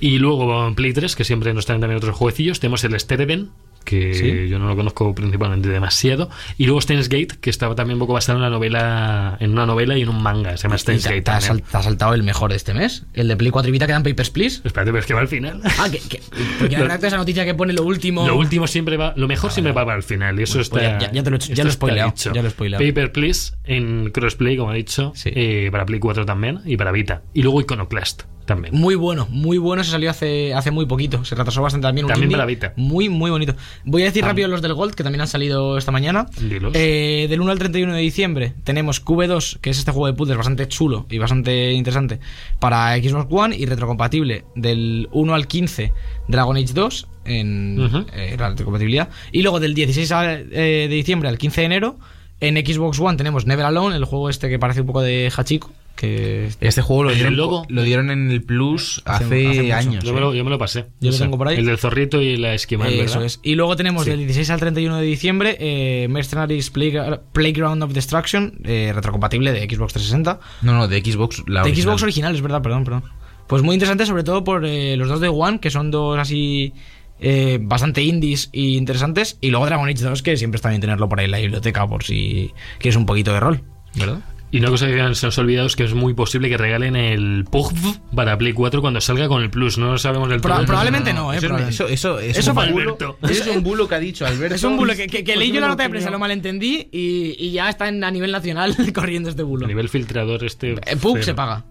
[0.00, 3.50] Y luego en Play 3, que siempre nos traen también otros jueguecillos, tenemos el Stereben,
[3.84, 4.48] que Sí.
[4.48, 6.28] yo no lo conozco principalmente demasiado.
[6.58, 9.64] Y luego Steins Gate, que estaba también un poco basado en una novela, en una
[9.66, 11.22] novela y en un manga, se llama Steins te, Gate.
[11.22, 13.04] te has te saltado el mejor de este mes.
[13.14, 14.56] El de Play 4 y Vita que dan Papers, Please.
[14.64, 15.60] Espérate, pero es que va al final.
[15.78, 16.20] Ah, que, que,
[16.58, 18.26] porque la esa noticia que pone lo último.
[18.26, 20.38] Lo último siempre va, lo mejor siempre va para el final.
[20.38, 20.98] Y eso pues está.
[20.98, 22.84] ya- ya te lo he hecho- ya lo he spoileado, ya lo he spoileado.
[22.84, 25.30] Paper Please en crossplay, como ha dicho, Sí.
[25.34, 27.22] eh, para Play 4 también y para Vita.
[27.32, 28.74] Y luego Iconoclast también.
[28.74, 29.82] Muy bueno, muy bueno.
[29.90, 31.24] Se salió hace, hace muy poquito.
[31.24, 32.06] Se retrasó bastante también.
[32.06, 32.72] Un También para Vita.
[32.76, 33.54] Muy, muy bonito.
[33.84, 34.28] Voy a decir Ah.
[34.28, 36.26] rápido los del Gold, que también han salido esta mañana.
[36.74, 40.36] Eh, del 1 al 31 de diciembre tenemos QV2, que es este juego de puzzles
[40.36, 42.20] bastante chulo y bastante interesante
[42.60, 44.44] para Xbox One y retrocompatible.
[44.54, 45.92] Del 1 al 15,
[46.28, 48.06] Dragon Age 2 en Ujú.
[48.14, 49.08] eh, la retrocompatibilidad.
[49.32, 51.98] Y luego del 16 a- eh, de diciembre al 15 de enero,
[52.40, 55.70] en Xbox One tenemos Never Alone, el juego este que parece un poco de Hachiko.
[55.96, 57.66] Que este juego lo ¿El del dieron, lobo?
[57.68, 59.74] lo dieron en el Plus Hace- hace, hace mucho.
[59.74, 60.22] años Yo me, eh.
[60.22, 60.86] lo, yo me lo pasé.
[61.00, 61.58] Yo lo tengo por ahí.
[61.58, 63.24] El del zorrito y la esquimal, Eso ¿verdad?
[63.26, 63.40] es.
[63.42, 64.10] Y luego tenemos Sí.
[64.10, 69.60] del 16 al 31 de diciembre eh, Mercenaries Playgra- Playground of Destruction, eh, retrocompatible de
[69.68, 70.40] Xbox 360.
[70.62, 71.88] no no de Xbox la de original.
[71.90, 73.04] Xbox original, es verdad, perdón, perdón.
[73.46, 76.72] Pues muy interesante, sobre todo por eh, los dos de One, que son dos así
[77.20, 79.36] eh, bastante indies y interesantes.
[79.42, 81.86] Y luego Dragon Age 2, que siempre está bien tenerlo por ahí en la biblioteca,
[81.86, 83.60] por si quieres un poquito de rol,
[83.96, 84.20] ¿verdad?
[84.52, 86.96] Y una cosa que se nos ha olvidado es que es muy posible que regalen
[86.96, 87.72] el PUG
[88.14, 89.78] para Play 4 cuando salga con el Plus.
[89.78, 90.66] No lo sabemos del Pro- todo.
[90.66, 91.36] probablemente no, eh.
[91.36, 91.74] Eso, probablemente.
[91.84, 94.56] eso, eso, es Eso un para bulo, eso es un bulo que ha dicho Alberto.
[94.56, 96.88] Es un bulo que, que- que Pues leí yo la nota de prensa, lo malentendí
[96.90, 99.66] y, y ya está en- a nivel nacional corriendo este bulo.
[99.66, 100.72] A nivel filtrador este...
[100.72, 101.64] Eh, Pug se paga.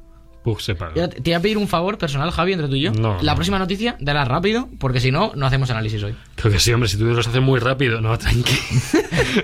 [0.49, 0.93] Pug se paga.
[0.95, 2.91] Yo te voy a pedir un favor personal, Javi, entre tú y yo.
[2.91, 3.35] No, la no.
[3.35, 6.15] próxima noticia, dala rápido, porque si no, no hacemos análisis hoy.
[6.35, 8.55] Creo que sí, hombre, si tú los haces muy rápido, no, tranqui.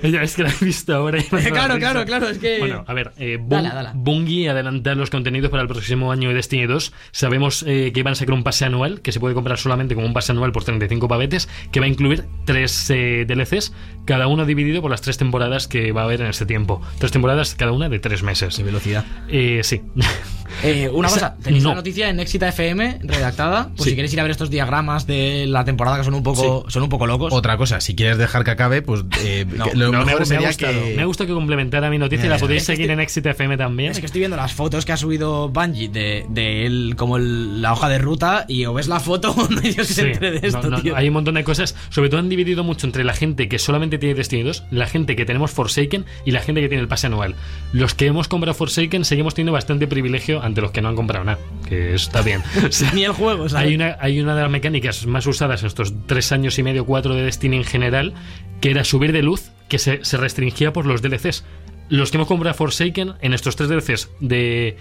[0.11, 1.19] ya es que la he visto ahora.
[1.19, 3.91] y me da Claro, claro, claro, es que- Bueno, a ver, eh, Bung- Dala, dala.
[3.93, 6.91] Bungie adelantar los contenidos para el próximo año de Destiny 2.
[7.11, 10.07] Sabemos eh, que iban a sacar un pase anual, que se puede comprar solamente como
[10.07, 13.73] un pase anual por 35 pavetes, que va a incluir tres eh, DLCs,
[14.05, 16.81] cada uno dividido por las tres temporadas que va a haber en este tiempo.
[16.97, 18.63] Tres temporadas, cada una de tres meses.
[18.63, 19.05] velocidad.
[19.29, 19.81] Eh, sí.
[20.63, 21.69] Eh, una Esa- cosa, tenéis no.
[21.69, 23.85] la noticia en Exita FM redactada, Sí.
[23.89, 26.83] si queréis ir a ver estos diagramas de la temporada que son un poco, son
[26.83, 27.33] un poco locos.
[27.33, 30.15] Otra cosa, si quieres dejar que acabe, pues eh, No, lo No, me, mejor ha-
[30.17, 30.73] me ha sería gustado.
[30.85, 30.95] que...
[30.95, 33.91] Me ha gustado que complementara mi noticia y la podéis seguir en Exit FM también.
[33.91, 37.61] Es que estoy viendo las fotos que ha subido Bungie de, de él, como el-
[37.61, 40.01] la hoja de ruta, y o ves la foto o no hay Dios que se
[40.03, 40.95] Sí, entere de esto, no, no, tío.
[40.95, 41.75] hay un montón de cosas.
[41.89, 45.15] Sobre todo han dividido mucho entre la gente que solamente tiene Destiny 2, la gente
[45.15, 47.35] que tenemos Forsaken y la gente que tiene el pase anual.
[47.73, 51.23] Los que hemos comprado Forsaken seguimos teniendo bastante privilegio ante los que no han comprado
[51.25, 52.41] nada, que está bien.
[52.67, 53.67] O sea, Ni el juego, ¿sabes?
[53.67, 56.85] hay una, hay una de las mecánicas más usadas en estos tres años y medio,
[56.85, 58.13] cuatro de Destiny en general,
[58.61, 61.43] que era subir de luz, que se, se restringía por los DLCs.
[61.89, 64.77] Los que hemos comprado Forsaken en estos tres DLCs de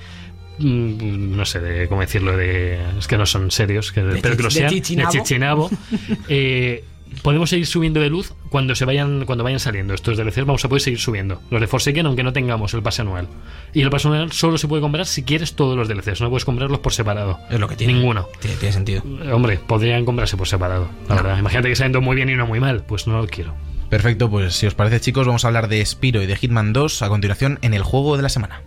[0.59, 4.43] mm, no sé de cómo decirlo de es que no son serios que, pero que
[4.43, 5.13] lo de sean chichinabo.
[5.13, 5.71] de chichinabo,
[6.29, 6.85] eh,
[7.23, 9.95] podemos seguir subiendo de luz cuando se vayan cuando vayan saliendo.
[9.95, 11.41] Estos DLCs vamos a poder seguir subiendo.
[11.51, 13.29] Los de Forsaken aunque no tengamos el pase anual.
[13.73, 16.45] Y el pase anual solo se puede comprar si quieres todos los DLCs no puedes
[16.45, 17.39] comprarlos por separado.
[17.51, 17.95] Es lo que tiene.
[17.95, 18.29] ninguno.
[18.41, 19.03] Tiene, tiene sentido.
[19.23, 21.39] Eh, hombre podrían comprarse por separado la verdad.
[21.39, 22.85] Imagínate que salen dos muy bien y no muy mal.
[22.85, 23.55] Pues no lo quiero.
[23.89, 27.03] Perfecto, pues si os parece chicos, vamos a hablar de Spiro y de Hitman 2
[27.03, 28.63] a continuación en el juego de la semana.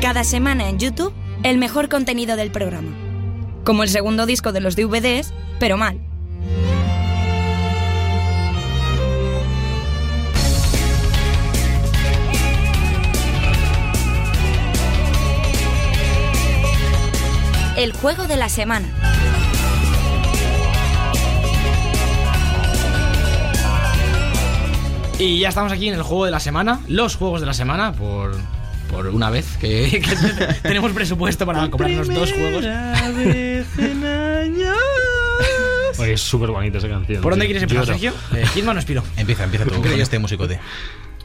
[0.00, 3.05] Cada semana en YouTube, el mejor contenido del programa.
[3.66, 5.98] Como el segundo disco de los DVDs, pero mal.
[17.76, 18.86] El juego de la semana.
[25.18, 27.92] Y ya estamos aquí en el juego de la semana, los juegos de la semana,
[27.92, 28.36] por,
[28.90, 32.64] por una vez que, que tenemos presupuesto para comprarnos dos juegos.
[35.98, 37.86] Oye, es súper bonita esa canción ¿Por dónde quieres empezar.
[37.86, 38.12] Sergio?
[38.34, 39.02] Eh, Hitman o Spiro.
[39.16, 40.60] Empieza, empieza tú con este musicote.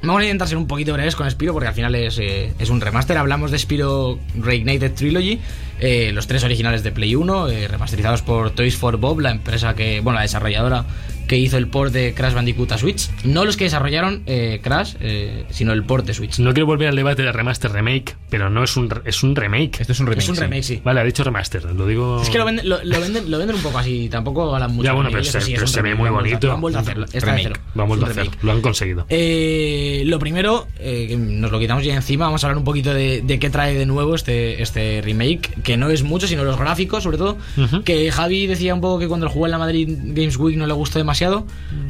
[0.04, 2.70] Vamos a intentar ser un poquito breves con Spiro porque al final es, eh, es
[2.72, 3.18] un remaster.
[3.18, 5.40] Hablamos de Spiro Reignited Trilogy,
[5.80, 9.76] eh, los tres originales de Play 1, eh, remasterizados por Toys for Bob, la empresa
[9.76, 10.86] que, bueno, la desarrolladora
[11.32, 13.10] que hizo el port de Crash Bandicoot a Switch.
[13.24, 16.40] No los que desarrollaron eh, Crash, eh, sino el port de Switch.
[16.40, 19.34] no quiero volver al debate de remaster remake pero no es un re- es un
[19.36, 20.24] remake Este es un remake.
[20.24, 20.42] es un sí.
[20.42, 20.82] remake, sí.
[20.84, 23.56] vale ha dicho remaster lo digo Es que lo venden, lo, lo venden, lo venden
[23.56, 24.84] un poco así, tampoco hablan mucho.
[24.86, 26.48] Ya, bueno, pero ellos, se- sí, es pero un se ve muy bonito.
[26.48, 26.98] Lo han vuelto a hacer.
[27.00, 27.44] está de Remake.
[27.44, 27.56] cero.
[27.76, 28.46] lo han vuelto a Es un hacer remake.
[28.46, 32.48] lo han conseguido Eh, lo primero, eh, que nos lo quitamos ya encima, vamos a
[32.48, 36.04] hablar un poquito de, de qué trae de nuevo este, este remake, que no es
[36.04, 37.38] mucho, sino los gráficos, sobre todo.
[37.86, 40.68] Que Javi decía un poco que cuando lo jugó en la Madrid Games Week no
[40.68, 41.21] le gustó demasiado.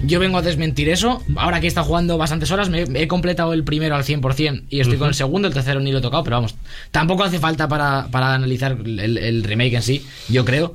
[0.05, 1.21] Yo vengo a desmentir eso.
[1.35, 4.97] Ahora que está jugando bastantes horas, me, he completado el primero al 100% y estoy
[4.97, 6.55] con el segundo, el tercero ni lo he tocado, pero vamos,
[6.91, 10.73] tampoco hace falta para, para analizar el, el remake en sí, yo creo.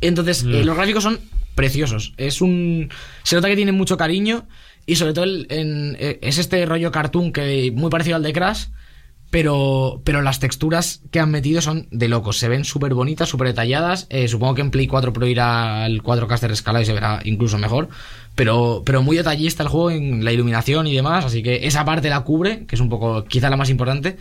[0.00, 0.54] Entonces, Mm.
[0.54, 1.20] eh, los gráficos son
[1.54, 2.14] preciosos.
[2.16, 2.88] Es un.
[3.22, 4.46] Se nota que tiene mucho cariño.
[4.84, 8.32] Y sobre todo el- en- eh, es este rollo cartoon que muy parecido al de
[8.32, 8.64] Crash.
[9.32, 12.38] Pero, pero las texturas que han metido son de locos.
[12.38, 14.06] Se ven súper bonitas, súper detalladas.
[14.10, 17.22] Eh, supongo que en Play 4 Pro irá al 4K de escala y se verá
[17.24, 17.88] incluso mejor.
[18.34, 21.24] Pero, pero muy detallista el juego en la iluminación y demás.
[21.24, 24.18] Así que esa parte la cubre, que es un poco quizá la más importante.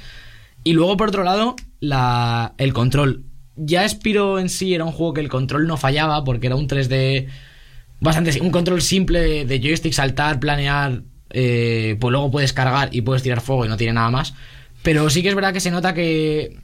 [0.64, 3.26] Y luego, por otro lado, la, el control.
[3.58, 6.70] Ya Spiro en sí era un juego que el control no fallaba porque era un
[6.70, 7.28] 3D
[8.00, 13.24] bastante un control simple de, joystick, saltar, planear, eh, pues luego puedes cargar y puedes
[13.24, 14.34] tirar fuego y no tiene nada más.
[14.84, 16.58] Pero sí que es verdad que se nota que,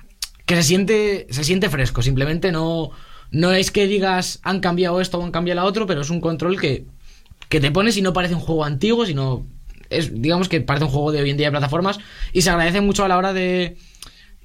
[0.45, 2.01] que se siente se siente fresco.
[2.01, 2.91] Simplemente no
[3.31, 6.21] no es que digas han cambiado esto o han cambiado lo otro, pero es un
[6.21, 6.85] control que
[7.49, 9.45] que te pones y no parece un juego antiguo, sino
[9.89, 11.99] es digamos que parece un juego de hoy en día de plataformas
[12.33, 13.77] y se agradece mucho a la hora de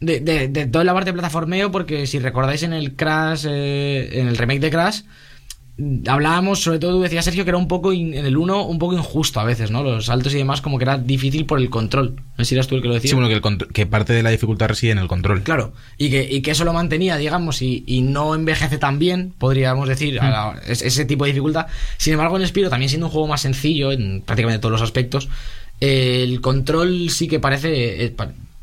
[0.00, 4.20] de, de, de toda la parte de plataformeo, porque si recordáis en el Crash, eh,
[4.20, 5.02] en el remake de Crash,
[6.06, 8.78] hablábamos, sobre todo tú decías Sergio, que era un poco, in- en el 1, un
[8.78, 9.82] poco injusto a veces, ¿no?
[9.82, 12.16] Los saltos y demás, como que era difícil por el control.
[12.36, 13.10] No sé si eras tú el que lo decía.
[13.10, 15.42] Sí, bueno, que, el que parte de la dificultad reside en el control.
[15.42, 19.32] Claro, y que, y que eso lo mantenía, digamos, y, y no envejece tan bien,
[19.38, 21.66] podríamos decir, a la- es- ese tipo de dificultad.
[21.98, 25.28] Sin embargo, en Spiro, también siendo un juego más sencillo en prácticamente todos los aspectos,
[25.80, 28.14] eh, el control sí que parece eh,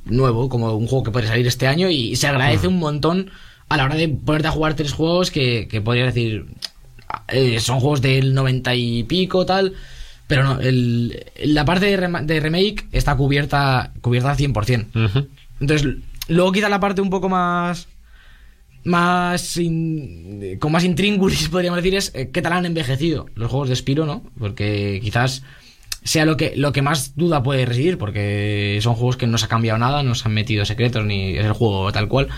[0.06, 3.30] nuevo, como un juego que puede salir este año, y se agradece un montón
[3.68, 6.48] a la hora de ponerte a jugar tres juegos que, que podría decir,
[7.28, 9.74] eh, son juegos del 90 y pico, tal.
[10.28, 14.88] Pero no, el- la parte de, de remake está cubierta, cubierta al 100%.
[15.06, 15.28] Ujú.
[15.60, 15.96] Entonces,
[16.28, 17.88] luego quizá la parte un poco más.
[18.84, 19.58] Más.
[19.58, 23.76] in- con más intríngulis, podríamos decir, es eh, qué tal han envejecido los juegos de
[23.76, 24.24] Spiro, ¿no?
[24.40, 25.44] Porque quizás
[26.04, 29.46] sea lo que, lo que más duda puede residir, porque son juegos que no se
[29.46, 32.30] ha cambiado nada, no se han metido secretos, ni es el juego tal cual.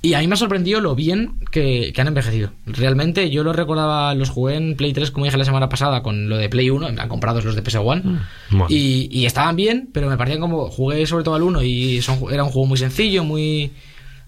[0.00, 2.52] Y a mí me ha sorprendido lo bien que, que han envejecido.
[2.66, 6.28] Realmente yo los recordaba, los jugué en Play 3, como dije la semana pasada, con
[6.28, 7.82] lo de Play 1, en plan, comprados los de PS1.
[7.82, 8.66] Bueno.
[8.68, 10.70] Y, y estaban bien, pero me parecían como.
[10.70, 13.72] Jugué sobre todo al 1 y son, era un juego muy sencillo, muy,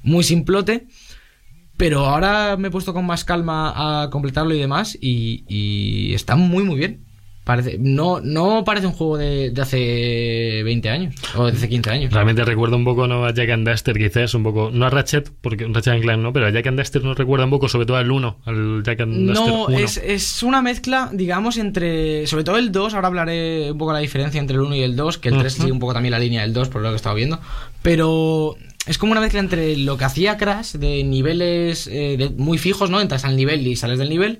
[0.02, 0.88] muy simplote.
[1.76, 4.98] Pero ahora me he puesto con más calma a completarlo y demás.
[5.00, 7.04] Y, y está muy, muy bien.
[7.50, 11.90] Parece, no, no parece un juego de, de hace 20 años o de hace 15
[11.90, 12.12] años.
[12.12, 13.24] Realmente recuerda un poco ¿no?
[13.26, 14.70] a Jack and Duster, quizás, un poco.
[14.72, 17.44] No a Ratchet, porque Ratchet and Clank no, pero a Jack and Duster nos recuerda
[17.46, 19.78] un poco, sobre todo al 1, al Jack and Duster No, 1.
[19.80, 22.24] es, es una mezcla, digamos, entre.
[22.28, 24.94] Sobre todo el 2, ahora hablaré un poco la diferencia entre el 1 y el
[24.94, 25.62] 2, que el 3 Ujú.
[25.62, 27.40] sigue un poco también la línea del 2, por lo que he estado viendo.
[27.82, 28.54] Pero
[28.86, 32.90] es como una mezcla entre lo que hacía Crash, de niveles eh, de- muy fijos,
[32.90, 33.00] ¿no?
[33.00, 34.38] Entras al nivel y sales del nivel.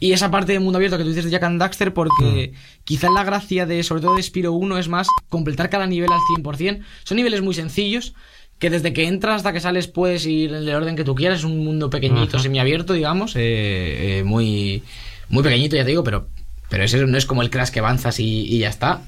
[0.00, 3.10] Y esa parte de mundo abierto que tú dices de Jack and Daxter, porque quizás
[3.14, 6.82] la gracia de, sobre todo de Spiro 1, es más completar cada nivel al 100%.
[7.04, 8.14] Son niveles muy sencillos
[8.58, 11.40] que desde que entras hasta que sales puedes ir en el orden que tú quieras.
[11.40, 14.82] Es un mundo pequeñito, semiabierto, digamos, eh, eh, muy,
[15.28, 16.28] muy pequeñito, ya te digo, pero,
[16.70, 19.02] pero ese no es como el Crash que avanzas y, y ya está.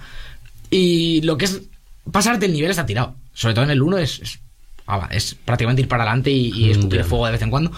[0.71, 1.63] Y lo que es
[2.11, 3.15] pasarte el nivel está tirado.
[3.33, 4.41] Sobre todo en el 1 es, es,
[5.11, 7.05] es prácticamente ir para adelante y, y escupir Ya.
[7.05, 7.73] fuego de vez en cuando.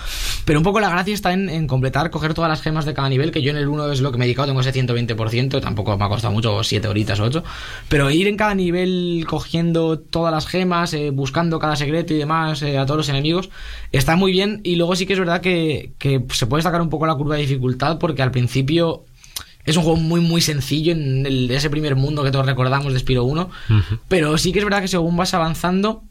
[0.44, 3.08] Pero un poco la gracia está en, en completar, coger todas las gemas de cada
[3.08, 5.60] nivel, que yo en el 1 es lo que me he dedicado, tengo ese 120%,
[5.60, 7.44] tampoco me ha costado mucho, 7 horitas o 8.
[7.88, 12.62] Pero ir en cada nivel cogiendo todas las gemas, eh, buscando cada secreto y demás
[12.62, 13.50] eh, a todos los enemigos,
[13.92, 14.60] está muy bien.
[14.64, 17.36] Y luego sí que es verdad que, que se puede sacar un poco la curva
[17.36, 19.04] de dificultad, porque al principio
[19.64, 22.98] es un juego muy muy sencillo en el- ese primer mundo que todos recordamos de
[22.98, 23.48] Spiro 1,
[24.08, 26.02] pero sí que es verdad que según vas avanzando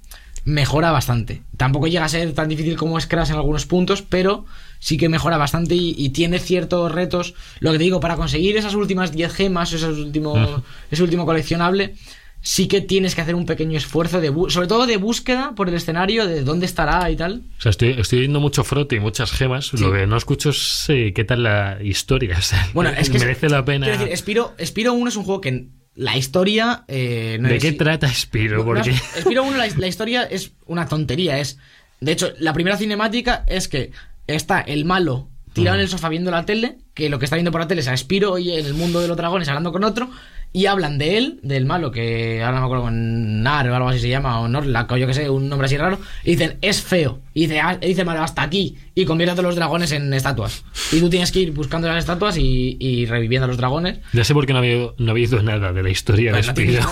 [0.45, 1.41] mejora bastante.
[1.57, 4.45] Tampoco llega a ser tan difícil como es Crash en algunos puntos, pero
[4.79, 7.33] sí que mejora bastante y, y tiene ciertos retos.
[7.59, 11.95] Lo que te digo, para conseguir esas últimas 10 gemas, esos últimos, ese último coleccionable,
[12.43, 15.75] sí que tienes que hacer un pequeño esfuerzo, de sobre todo de búsqueda por el
[15.75, 17.41] escenario, de dónde estará y tal.
[17.57, 19.73] O sea, estoy, estoy viendo mucho frote y muchas gemas.
[19.73, 22.37] Lo que no escucho es eh, qué tal la historia.
[22.43, 23.85] O sea, Bueno, es que merece la pena.
[23.85, 27.61] Quiero decir, Spiro, Spiro 1 es un juego que la historia eh, no ¿De es-
[27.61, 28.63] qué trata Spiro?
[28.65, 31.39] Porque no, Spiro 1, la, la historia es una tontería.
[31.39, 31.57] Es,
[31.99, 33.91] de hecho, la primera cinemática es que
[34.27, 37.51] está el malo tirado en el sofá viendo la tele, que lo que está viendo
[37.51, 39.83] por la tele es a Spiro y en el mundo de los dragones hablando con
[39.83, 40.09] otro,
[40.55, 43.89] y hablan de él, del malo, que ahora no me acuerdo con Nar o algo
[43.89, 46.57] así se llama, o Norlac, o yo que sé, un nombre así raro, y dicen,
[46.61, 47.19] es feo.
[47.33, 50.13] Y dice, "Ah", y dice malo, hasta aquí, y convierte a todos los dragones en
[50.13, 50.63] estatuas.
[50.91, 53.97] Y tú tienes que ir buscando las estatuas y, y reviviendo a los dragones.
[54.13, 56.47] ya sé por qué no había, no había oído nada de la historia de Pues
[56.47, 56.89] no Spiro.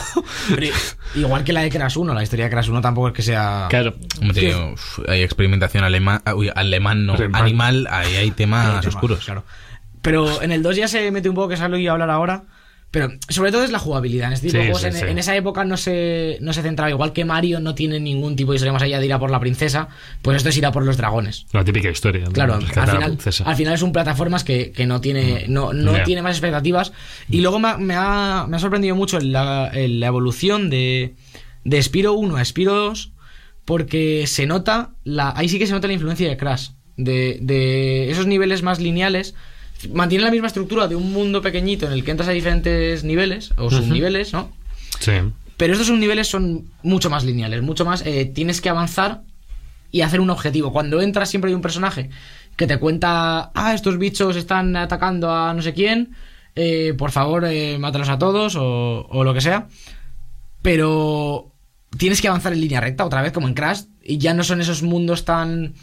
[0.56, 0.68] pero
[1.16, 3.68] igual que la de Crash 1, la historia de Crash 1 tampoco es que sea...
[3.70, 3.94] Claro.
[4.20, 7.44] Hombre, tío, uf, hay experimentación alemán, uy, alemán no, Alemán.
[7.44, 9.24] animal, ahí hay temas Sí, oscuros.
[9.24, 9.44] Claro.
[10.02, 12.44] Pero en el 2 ya se mete un poco, que iba a hablar ahora.
[12.92, 14.28] Pero sobre todo es la jugabilidad.
[14.28, 15.12] En este tipo Sí, de juegos, sí, en, sí.
[15.12, 16.90] en esa época no se, no se centraba.
[16.90, 19.32] Igual que Mario no tiene ningún tipo de historia más allá de ir a por
[19.32, 19.88] la princesa,
[20.22, 21.46] pues esto es ir a por los dragones.
[21.54, 22.26] La típica historia.
[22.26, 22.32] ¿no?
[22.34, 25.96] Claro, al Rescatar final, al final es un plataformas que, que no tiene no, no
[25.96, 26.04] Ya.
[26.04, 26.92] tiene más expectativas.
[27.30, 31.16] Y luego me ha, me ha, me ha sorprendido mucho la, la evolución de,
[31.64, 33.14] de Spiro 1 a Spiro 2,
[33.64, 36.72] porque se nota, la, ahí sí que se nota la influencia de Crash.
[36.98, 39.34] De, de esos niveles más lineales.
[39.94, 43.52] Mantiene la misma estructura de un mundo pequeñito en el que entras a diferentes niveles
[43.58, 44.52] o subniveles, ¿no?
[45.00, 45.14] Sí.
[45.58, 48.06] Pero estos subniveles son mucho más lineales, mucho más.
[48.06, 49.22] eh, tienes que avanzar
[49.92, 50.72] y hacer un objetivo.
[50.72, 52.10] Cuando entras, siempre hay un personaje
[52.56, 56.16] que te cuenta: Ah, estos bichos están atacando a no sé quién,
[56.56, 59.68] eh, por favor, eh, mátalos a todos o, o lo que sea.
[60.62, 61.52] Pero
[61.98, 64.62] tienes que avanzar en línea recta otra vez, como en Crash, y ya no son
[64.62, 65.74] esos mundos tan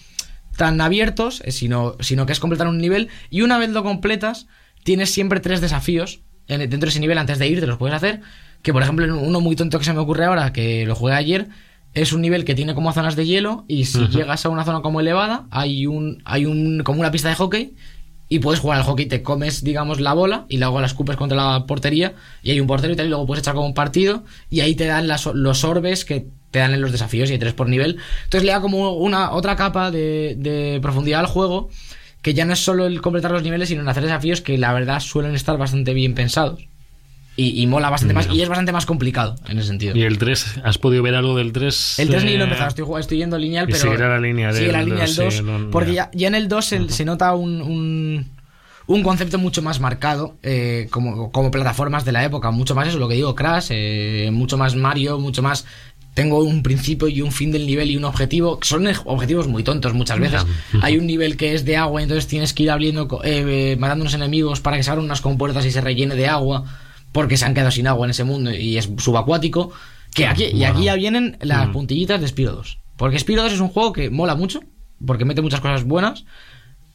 [0.59, 3.09] tan abiertos, eh, sino, sino que es completar un nivel.
[3.31, 4.47] Y una vez lo completas,
[4.85, 7.95] tienes siempre tres desafíos en- dentro de ese nivel antes de ir, te los puedes
[7.97, 8.21] hacer.
[8.63, 11.49] Que por ejemplo, uno muy tonto que se me ocurre ahora, que lo jugué ayer,
[11.95, 13.65] es un nivel que tiene como zonas de hielo.
[13.69, 17.29] Y si llegas a una zona como elevada, hay un, hay un, como una pista
[17.29, 17.75] de hockey.
[18.29, 21.37] Y puedes jugar al hockey, te comes, digamos, la bola y luego la escupes contra
[21.37, 22.15] la portería.
[22.43, 24.25] Y hay un portero y tal, y luego puedes echar como un partido.
[24.51, 27.39] Y ahí te dan las- los orbes que te dan en los desafíos y hay
[27.39, 27.99] tres por nivel.
[28.25, 31.71] Entonces le da como una otra capa de, de profundidad al juego.
[32.21, 34.73] Que ya no es solo el completar los niveles, sino en hacer desafíos que la
[34.73, 36.67] verdad suelen estar bastante bien pensados.
[37.41, 38.29] Y, y mola bastante más.
[38.33, 39.97] Y es bastante más complicado en ese sentido.
[39.97, 40.61] ¿Y el 3?
[40.65, 42.01] ¿Has podido ver algo del 3?
[42.01, 43.79] El 3 ni lo he empezado, estoy, jugando- estoy yendo lineal, pero.
[43.79, 45.25] seguirá la línea sigue del la línea del 2.
[45.25, 46.11] 2, sí, no- porque ya.
[46.13, 48.27] ya, en el 2 se, se nota un, un,
[48.89, 52.51] un concepto mucho más marcado, eh, como, como plataformas de la época.
[52.51, 55.65] Mucho más eso, lo que digo, Crash, eh, mucho más Mario, mucho más.
[56.15, 58.59] Tengo un principio y un fin del nivel y un objetivo.
[58.63, 60.45] Son ej- objetivos muy tontos muchas veces.
[60.83, 64.03] Hay un nivel que es de agua, entonces tienes que ir abriendo, eh, eh, matando
[64.03, 66.65] unos enemigos para que se abran unas compuertas y se rellene de agua,
[67.19, 69.73] porque se han quedado sin agua en ese mundo y es subacuático.
[70.15, 72.79] Que aquí, y aquí ya vienen las puntillitas de Spiro 2.
[72.97, 74.61] Porque Spiro 2 es un juego que mola mucho,
[75.05, 76.27] porque mete muchas cosas buenas,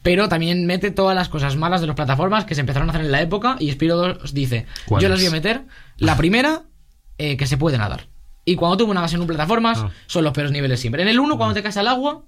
[0.02, 3.04] pero también mete todas las cosas malas de las plataformas que se empezaron a hacer
[3.04, 3.56] en la época.
[3.60, 4.64] Y Spiro 2 dice.
[4.98, 5.64] Yo las voy a meter.
[5.98, 6.62] La primera,
[7.18, 8.06] eh, que se puede nadar.
[8.46, 9.90] Y cuando tú nadas en un plataformas, Ah.
[10.06, 11.02] son los peores niveles siempre.
[11.02, 12.22] En el 1, cuando te caes al agua,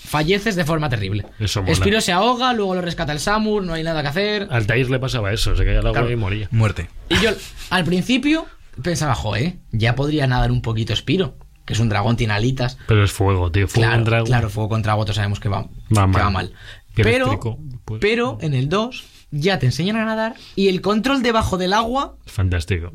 [0.00, 1.26] falleces de forma terrible.
[1.38, 1.74] Eso mola.
[1.74, 4.48] Spiro se ahoga, luego lo rescata el Samur, no hay nada que hacer.
[4.50, 6.10] Al Tair le pasaba eso, se caía al agua Claro.
[6.10, 6.48] y moría.
[6.50, 6.88] Muerte.
[7.08, 7.30] Y yo
[7.70, 8.46] al principio
[8.82, 12.78] pensaba, joder, ya podría nadar un poquito Spiro, que es un dragón, tiene alitas.
[12.86, 13.66] Pero es fuego, tío.
[13.68, 14.26] Fuego Claro, contra agua.
[14.26, 15.68] claro, fuego contra agua, todos sabemos que va, Va
[16.02, 16.22] que mal.
[16.22, 16.52] va mal.
[16.94, 18.00] Pero, eléctrico, pues.
[18.00, 22.16] pero en el 2 ya te enseñan a nadar y el control debajo del agua,
[22.26, 22.90] Fantástico.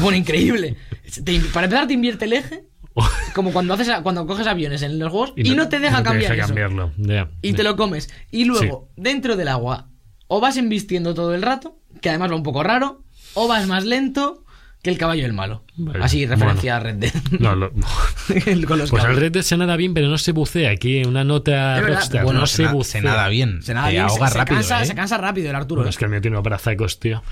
[0.00, 0.76] bueno, increíble.
[1.24, 2.64] Te- para empezar te invierte el eje,
[3.34, 6.46] como cuando haces cuando coges aviones en los juegos y, no, te deja cambiar eso.
[6.46, 6.92] cambiarlo.
[6.96, 7.28] ya.
[7.42, 8.10] Y te lo comes.
[8.30, 9.88] Y luego, dentro del agua,
[10.26, 13.02] o vas embistiendo todo el rato, que además va un poco raro,
[13.34, 14.44] o vas más lento,
[14.82, 15.62] que el caballo del malo.
[15.76, 17.12] Vale, Así, referencia a Red Dead.
[17.38, 17.70] No, lo-
[18.66, 19.16] Con los pues al.
[19.16, 20.70] Red Dead se nada bien, pero no se bucea.
[20.70, 21.80] Aquí una nota.
[21.80, 23.00] Rockstar, Bueno, no se, se, bucea.
[23.00, 23.62] se nada bien.
[23.62, 24.86] Se, nada te bien, se- ahoga se rápido, cansa, ¿eh?
[24.86, 25.80] se cansa rápido el Arturo.
[25.80, 25.90] Bueno, ¿eh?
[25.90, 27.22] es que el mío tiene brazacos, tío.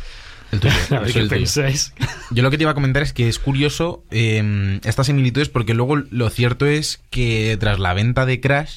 [0.53, 1.29] El tuyo, A ver el qué tuyo.
[1.31, 1.93] pensáis.
[2.31, 5.75] Yo lo que te iba a comentar es que es curioso eh, estas similitudes porque
[5.75, 8.73] luego lo cierto es que tras la venta de Crash,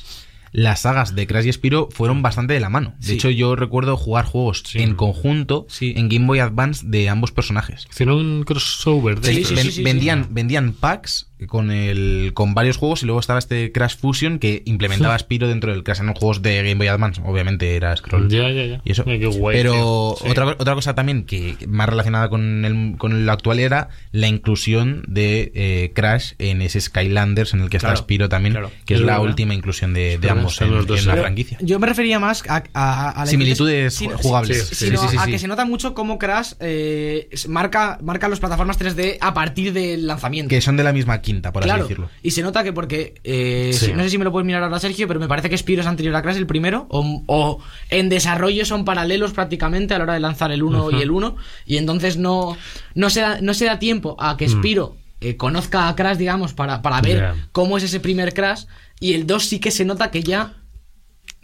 [0.51, 2.93] las sagas de Crash y Spiro fueron bastante de la mano.
[2.99, 3.13] De Sí.
[3.13, 4.83] hecho, yo recuerdo jugar juegos Sí.
[4.83, 5.93] en conjunto Sí.
[5.97, 7.87] en Game Boy Advance de ambos personajes.
[7.89, 13.19] Hicieron un crossover de sí, vendían, vendían packs con el con varios juegos y luego
[13.19, 15.99] estaba este Crash Fusion que implementaba Spiro dentro del Crash.
[16.01, 18.29] Eran juegos de Game Boy Advance, obviamente era scroll.
[18.29, 18.81] Ya, ya, ya.
[18.83, 19.03] Y eso.
[19.05, 20.15] Mira, qué guay, Pero.
[20.21, 20.29] Sí.
[20.29, 25.03] otra, otra cosa también que más relacionada con, el, con lo actual era la inclusión
[25.07, 28.71] de eh, Crash en ese Skylanders en el que está Claro, Spiro también, claro.
[28.85, 29.27] que es Es la verdad.
[29.29, 31.19] última inclusión de, ambos en, los dos en la ahí.
[31.19, 31.57] franquicia.
[31.61, 34.67] Yo me refería más a, a- a la Similitudes jugables.
[34.69, 38.27] sí, Sí, sino sí, sí, a que se nota mucho cómo Crash eh, marca, marca
[38.27, 40.49] las plataformas 3D a partir del lanzamiento.
[40.49, 42.09] Que son de la misma quinta, por claro, así decirlo.
[42.21, 43.87] y se nota que porque, eh, Sí.
[43.87, 45.81] si- no sé si me lo puedes mirar ahora Sergio, pero me parece que Spiro
[45.81, 47.59] es anterior a Crash el primero, o, o
[47.89, 51.35] en desarrollo son paralelos prácticamente a la hora de lanzar el 1 y el 1,
[51.65, 52.57] y entonces no,
[52.95, 56.53] no, se, da, no se da tiempo a que Spiro eh, conozca a Crash, digamos,
[56.53, 57.35] para, para ver Ya.
[57.53, 58.65] cómo es ese primer Crash,
[58.99, 60.53] y el 2 sí que se nota que ya...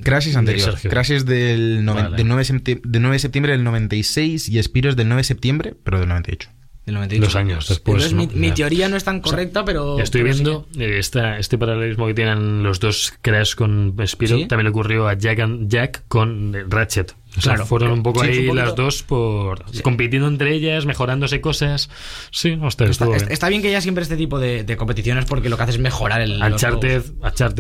[0.01, 0.71] Crash es anterior.
[0.71, 0.89] Sergio.
[0.89, 2.15] Crash es del, Vale.
[2.15, 5.23] del 9, septi- del 9 de septiembre del 96 y Spiro es del 9 de
[5.25, 6.49] septiembre, pero del 98.
[6.89, 7.25] Del 98.
[7.25, 8.03] Dos años después.
[8.05, 8.39] Entonces, mi, ¿no?
[8.41, 8.53] mi Ya.
[8.55, 9.99] teoría no es tan correcta, pero...
[9.99, 14.37] Estoy pero viendo eh, esta, este paralelismo que tienen los dos Crash con Spiro.
[14.37, 14.45] ¿Sí?
[14.47, 17.13] También le ocurrió a Jack, and- Jack con eh, Ratchet.
[17.39, 17.65] O sea, Claro.
[17.65, 21.89] fueron un poco Sí, ahí un las dos por compitiendo entre ellas, mejorándose cosas.
[22.31, 23.25] Sí, hostia, Está, bien.
[23.29, 25.79] está bien que haya siempre este tipo de, de competiciones porque lo que hace es
[25.79, 26.41] mejorar el.
[26.41, 27.03] Uncharted,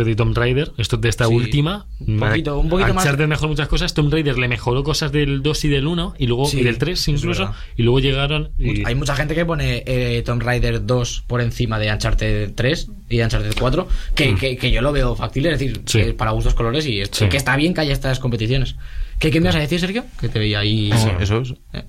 [0.07, 1.33] y Tomb Raider, esto de esta Sí.
[1.33, 1.87] última.
[2.05, 5.41] Un poquito- un poquito más- Uncharted mejoró muchas cosas, Tomb Raider le mejoró cosas del
[5.41, 8.51] 2 y del 1 y luego Sí, y del 3 es incluso y luego llegaron
[8.57, 12.89] y- Hay mucha gente que pone eh, Tomb Raider 2 por encima de Uncharted 3
[13.09, 15.83] y Uncharted 4, que, que, que yo lo veo factible, es decir, Mm.
[15.85, 16.13] Sí.
[16.13, 17.27] para gustos colores y es- Sí.
[17.29, 18.75] que está bien que haya estas competiciones.
[19.19, 20.05] ¿Qué, qué me vas a decir, Sergio?
[20.19, 20.89] Que te veía ahí.
[20.89, 21.53] No, eso es.
[21.73, 21.83] Eh.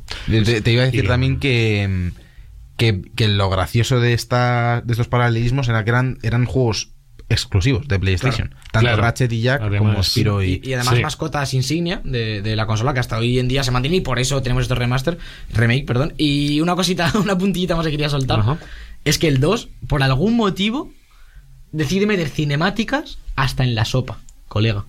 [0.45, 2.11] Te, te iba a decir Y- también que,
[2.77, 6.91] que, que lo gracioso de, esta, de estos paralelismos era que eran, eran juegos
[7.29, 8.49] exclusivos de PlayStation.
[8.73, 9.03] Tanto Claro.
[9.03, 10.61] Ratchet y Jack Además, como Spiro y...
[10.65, 11.03] Y, y además Sí.
[11.03, 14.19] mascotas insignia de, de la consola que hasta hoy en día se mantiene y por
[14.19, 15.17] eso tenemos estos remaster,
[15.53, 16.13] remake, perdón.
[16.19, 18.41] Y una cosita, una puntillita más que quería soltar.
[18.41, 18.59] Ajá.
[19.05, 20.91] Es que el 2, por algún motivo,
[21.71, 24.19] decide meter cinemáticas hasta en la sopa,
[24.49, 24.85] colega.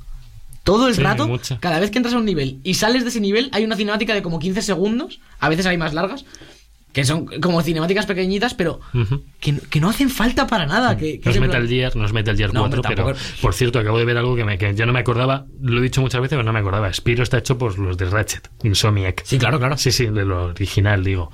[0.71, 1.59] Todo el Sí, rato, mucha.
[1.59, 4.13] cada vez que entras a un nivel y sales de ese nivel, hay una cinemática
[4.13, 6.23] de como 15 segundos, a veces hay más largas,
[6.93, 9.23] que son como cinemáticas pequeñitas, pero Ujú.
[9.39, 10.97] que, que no hacen falta para nada.
[10.97, 13.53] Que, que No es Metal Gear, no es Metal Gear No, 4, hombre, pero por
[13.53, 15.45] cierto, acabo de ver algo que, me, que ya no me acordaba.
[15.61, 16.91] Lo he dicho muchas veces, pero no me acordaba.
[16.93, 19.23] Spiro está hecho por los de Ratchet, Insomniac.
[19.25, 19.77] Sí, claro, claro.
[19.77, 21.31] Sí, sí, de lo original, digo.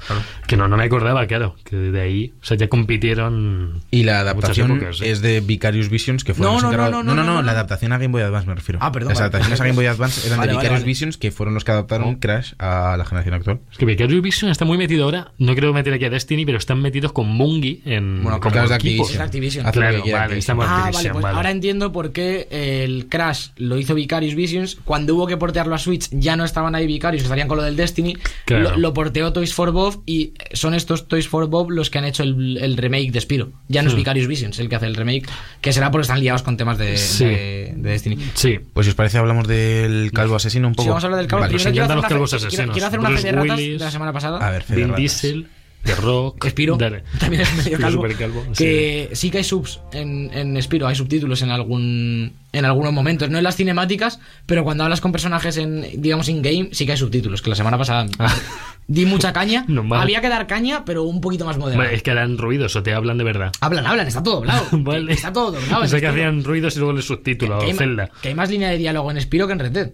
[0.48, 1.56] Que no, no me acordaba, claro.
[1.64, 3.82] Que de ahí, o sea, ya compitieron.
[3.92, 5.12] Y la adaptación épocas, ¿eh?
[5.12, 7.42] es de Vicarious Visions, que fueron No, los no, no, encargados- no, no, no, no.
[7.42, 8.80] la adaptación a Game Boy Advance me refiero.
[8.82, 9.26] Ah, perdón, Las vale.
[9.30, 10.86] adaptaciones a Game Boy Advance eran Vale, de Vicarious vale.
[10.86, 13.60] Visions, que fueron los que adaptaron Crash a la generación actual.
[13.72, 15.32] Es que Vicarious Vision está muy metido ahora.
[15.48, 18.22] No creo meter aquí a Destiny, pero están metidos con Bungie en.
[18.24, 19.04] Bueno, como claro, es de equipo.
[19.04, 19.22] Activision.
[19.22, 19.72] Es Activision.
[19.72, 20.40] Claro, quiera vale, Activision.
[20.40, 21.36] estamos Ah, vale, Activision, pues vale.
[21.38, 24.78] ahora entiendo por qué el Crash lo hizo Vicarious Visions.
[24.84, 27.76] Cuando hubo que portearlo a Switch, ya no estaban ahí Vicarious, estarían con lo del
[27.76, 28.18] Destiny.
[28.46, 28.72] Claro.
[28.72, 32.06] Lo, lo porteó Toys for Bob y son estos Toys for Bob los que han
[32.06, 33.50] hecho el, el remake de Spiro.
[33.68, 35.28] Ya no es Vicarious Visions el que hace el remake,
[35.62, 37.26] que será porque están liados con temas de, Sí.
[37.26, 38.18] de- de Destiny.
[38.34, 38.60] Sí.
[38.74, 40.84] Pues si os parece hablamos del calvo asesino un poco.
[40.84, 41.28] Si vamos a hablar del.
[41.28, 43.28] Nos primero quiero hacer, encantan los una, calvos fe- quiero, quiero hacer una Bruce fe
[43.28, 43.80] de ratas Willis.
[43.80, 44.48] de la semana pasada.
[44.48, 44.96] A ver, Vin.
[44.96, 45.37] Diesel,
[45.84, 46.48] The Rock.
[46.50, 47.04] Spiro Dale.
[47.20, 49.30] también es medio calvo, supercalvo, que sí.
[49.32, 53.44] que hay subs en, en Spiro hay subtítulos en algún en algunos momentos no en
[53.44, 57.42] las cinemáticas pero cuando hablas con personajes en digamos in game sí que hay subtítulos
[57.42, 58.06] que la semana pasada
[58.88, 59.72] di mucha caña Ah.
[59.72, 60.02] Normal.
[60.02, 62.84] había que dar caña pero un poquito más moderado Vale, es que harán ruidos o
[62.84, 63.52] te hablan de verdad.
[63.62, 65.14] hablan hablan está todo doblado Vale.
[65.14, 68.10] está todo doblado Pensé que hacían ruidos y luego les subtítulo que, o hay, Zelda.
[68.22, 69.92] que hay más línea de diálogo en Spiro que en Red Dead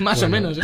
[0.00, 0.62] más o menos ¿eh?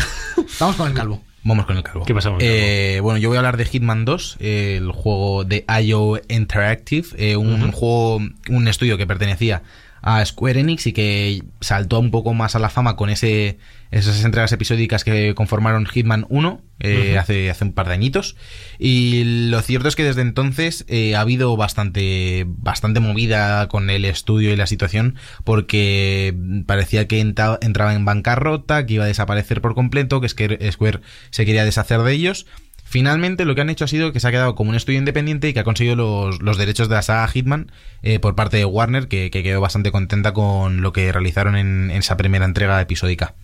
[0.61, 2.05] vamos con el calvo Vamos con el calvo.
[2.05, 4.93] ¿Qué pasa con el Eh, bueno, yo voy a hablar de Hitman 2, eh, el
[4.93, 8.21] juego de IO Interactive, eh, un juego,
[8.51, 9.63] un estudio que pertenecía
[10.03, 13.59] a Square Enix y que saltó un poco más a la fama con ese
[13.91, 18.37] esas entregas episódicas que conformaron Hitman 1 eh, hace, hace un par de añitos.
[18.79, 24.05] Y lo cierto es que desde entonces eh, ha habido bastante, bastante movida con el
[24.05, 26.37] estudio y la situación porque
[26.67, 31.65] parecía que entraba en bancarrota, que iba a desaparecer por completo, que Square se quería
[31.65, 32.47] deshacer de ellos.
[32.91, 35.47] Finalmente, lo que han hecho ha sido que se ha quedado como un estudio independiente
[35.47, 37.71] y que ha conseguido los, derechos de la saga Hitman
[38.03, 41.91] eh, por parte de Warner, que, que quedó bastante contenta con lo que realizaron en,
[41.91, 43.35] en esa primera entrega episódica.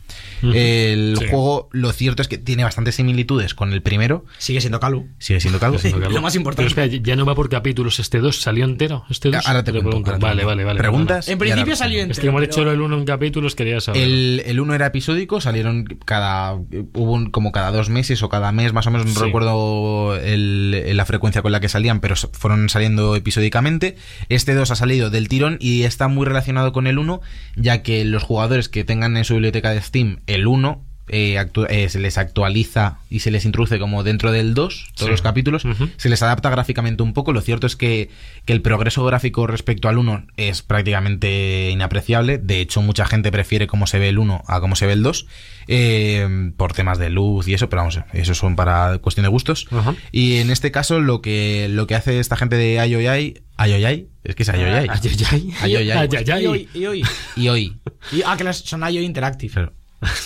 [0.42, 1.26] El Sí.
[1.28, 4.24] juego, lo cierto es que tiene bastantes similitudes con el primero.
[4.38, 5.08] Sigue siendo Calu.
[5.18, 5.78] Sigue siendo calvo.
[6.10, 6.70] Lo más importante.
[6.74, 9.46] Pero espera, ya no va por capítulos este 2, ¿salió entero este 2?
[9.46, 10.10] Ahora te cuento, pregunto.
[10.10, 10.78] ahora te vale, vale, vale.
[10.78, 11.28] ¿Preguntas?
[11.28, 12.26] En principio salió Es que entero.
[12.32, 14.02] como he pero- hecho el 1 en capítulos, quería saber.
[14.02, 16.54] El, el uno era episódico, salieron cada.
[16.54, 19.20] Hubo un- como cada dos meses o cada mes, más o menos, no Sí.
[19.24, 23.96] recuerdo el- la frecuencia con la que salían, pero fueron saliendo episódicamente.
[24.28, 27.20] Este 2 ha salido del tirón y está muy relacionado con el 1,
[27.56, 30.80] ya que los jugadores que tengan en su biblioteca de Steam el 1.
[31.08, 35.08] eh, actu- eh, se les actualiza y se les introduce como dentro del 2, todos
[35.08, 35.10] Sí.
[35.10, 35.66] los capítulos,
[35.98, 37.34] se les adapta gráficamente un poco.
[37.34, 38.08] Lo cierto es que,
[38.46, 42.38] que el progreso gráfico respecto al 1 es prácticamente inapreciable.
[42.38, 45.02] De hecho, mucha gente prefiere cómo se ve el 1 a cómo se ve el
[45.02, 45.26] 2,
[45.68, 49.66] eh, por temas de luz y eso, pero vamos, eso son para cuestión de gustos.
[50.10, 54.34] Y en este caso, lo que, lo que hace esta gente de IOI, IOI, es
[54.34, 54.88] que es IOI.
[54.88, 55.00] Ay, ay,
[55.30, 55.70] ay.
[55.70, 55.90] IOI.
[55.90, 56.68] Ay, ay, ay.
[56.76, 57.02] Y hoy,
[57.36, 57.76] y hoy.
[58.26, 59.52] Ah, que son IO Interactive.
[59.52, 59.72] Claro.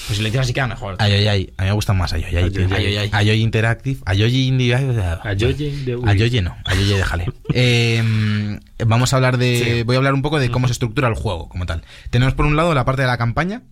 [0.07, 0.97] Pues si le dices así queda mejor.
[1.01, 1.53] IOI.
[1.57, 2.29] A mí me gustan más tío.
[2.29, 3.11] IOI.
[3.25, 4.01] IOI Interactive.
[4.13, 5.21] IOI Individual.
[5.25, 7.27] Ayoye no, Ayoye déjale.
[7.55, 8.03] Eh,
[8.87, 9.63] vamos a hablar de.
[9.79, 9.83] Sí.
[9.83, 11.83] Voy a hablar un poco de cómo se estructura el juego como tal.
[12.11, 13.63] Tenemos por un lado la parte de la campaña,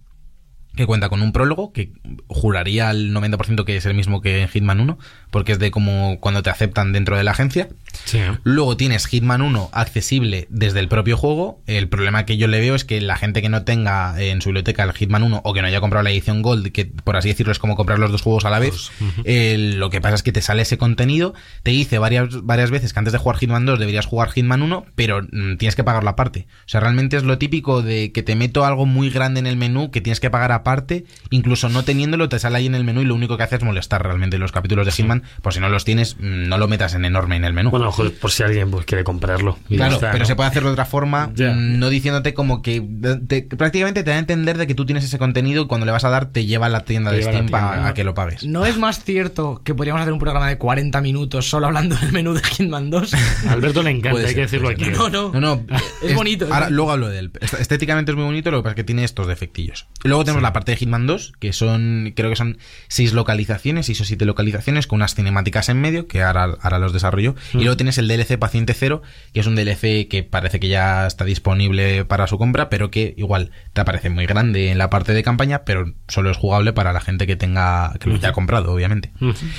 [0.75, 1.93] que cuenta con un prólogo, que
[2.29, 4.99] juraría al 90% que es el mismo que en Hitman 1,
[5.37, 7.68] porque es de como cuando te aceptan dentro de la agencia.
[8.07, 8.20] Sí.
[8.43, 11.61] Luego tienes Hitman 1 accesible desde el propio juego.
[11.66, 14.49] El problema que yo le veo es que la gente que no tenga en su
[14.49, 17.28] biblioteca el Hitman 1 o que no haya comprado la edición Gold, que por así
[17.28, 18.91] decirlo es como comprar los dos juegos a la vez,
[19.24, 22.95] eh, lo que pasa es que te sale ese contenido, te dice varias, varias veces
[22.95, 26.03] que antes de jugar Hitman 2 deberías jugar Hitman 1, pero mm, tienes que pagar
[26.03, 26.47] la parte.
[26.61, 29.59] O sea, realmente es lo típico de que te meto algo muy grande en el
[29.59, 33.03] menú que tienes que pagar aparte, incluso no teniéndolo, te sale ahí en el menú
[33.03, 35.68] y lo único que hace es molestar realmente los capítulos de Hitman, por si no
[35.68, 37.70] los tienes, mm, no lo metas en enorme en el menú.
[37.70, 39.59] Bueno, joder, por si alguien pues, quiere comprarlo.
[39.68, 40.27] Claro, está, pero ¿no?
[40.27, 42.83] se puede hacer de otra forma, mm, no diciéndote como que
[43.29, 45.93] te- prácticamente te da a entender de que tú tienes ese contenido y cuando le
[45.93, 47.87] vas a dar te lleva a la tienda Te de Steam tienda.
[47.89, 48.45] a que lo pagues.
[48.45, 52.12] ¿No es más cierto que podríamos hacer un programa de 40 minutos solo hablando del
[52.12, 53.14] menú de Hitman 2?
[53.14, 53.18] A
[53.53, 54.85] Alberto le encanta, hay que decirlo aquí.
[54.91, 55.33] No, no.
[55.33, 55.64] No, no,
[56.03, 56.74] Es bonito, Ahora, bonito.
[56.77, 57.31] luego hablo de él.
[57.41, 59.87] Est- Estéticamente es muy bonito, lo que pasa es que tiene estos defectillos.
[60.05, 62.59] Luego tenemos la parte de Hitman 2, que son, creo que son
[62.89, 66.93] seis localizaciones, seis o siete localizaciones, con unas cinemáticas en medio, que ahora, ahora los
[66.93, 67.35] desarrollo.
[67.55, 69.03] Y luego tienes el DLC Paciente Cero,
[69.33, 73.14] que es un DLC que parece que ya está disponible para su compra, pero que
[73.17, 76.93] igual te aparece muy grande en la parte de campaña, pero solo es jugable para
[76.93, 79.11] la gente que tenga, que lo haya comprado, obviamente.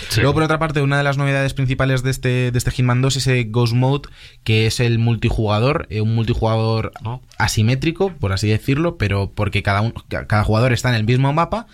[0.09, 0.21] Sí.
[0.21, 3.17] Luego, por otra parte, una de las novedades principales de este, de este Hitman 2
[3.17, 4.07] es ese Ghost Mode,
[4.43, 7.21] que es el multijugador, eh, un multijugador Oh.
[7.37, 11.31] asimétrico, por así decirlo, pero porque cada, un- ca- cada jugador está en el mismo
[11.33, 11.67] mapa,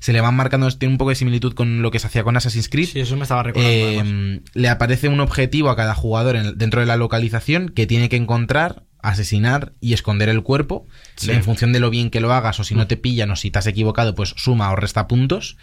[0.00, 2.36] se le van marcando, tiene un poco de similitud con lo que se hacía con
[2.36, 2.88] Assassin's Creed.
[2.88, 3.76] Sí, eso me estaba recordando.
[3.76, 8.08] Eh, le aparece un objetivo a cada jugador en- dentro de la localización que tiene
[8.08, 10.86] que encontrar, asesinar y esconder el cuerpo.
[11.16, 11.30] Sí.
[11.30, 13.50] En función de lo bien que lo hagas o si no te pillan o si
[13.50, 15.56] te has equivocado, pues suma o resta puntos.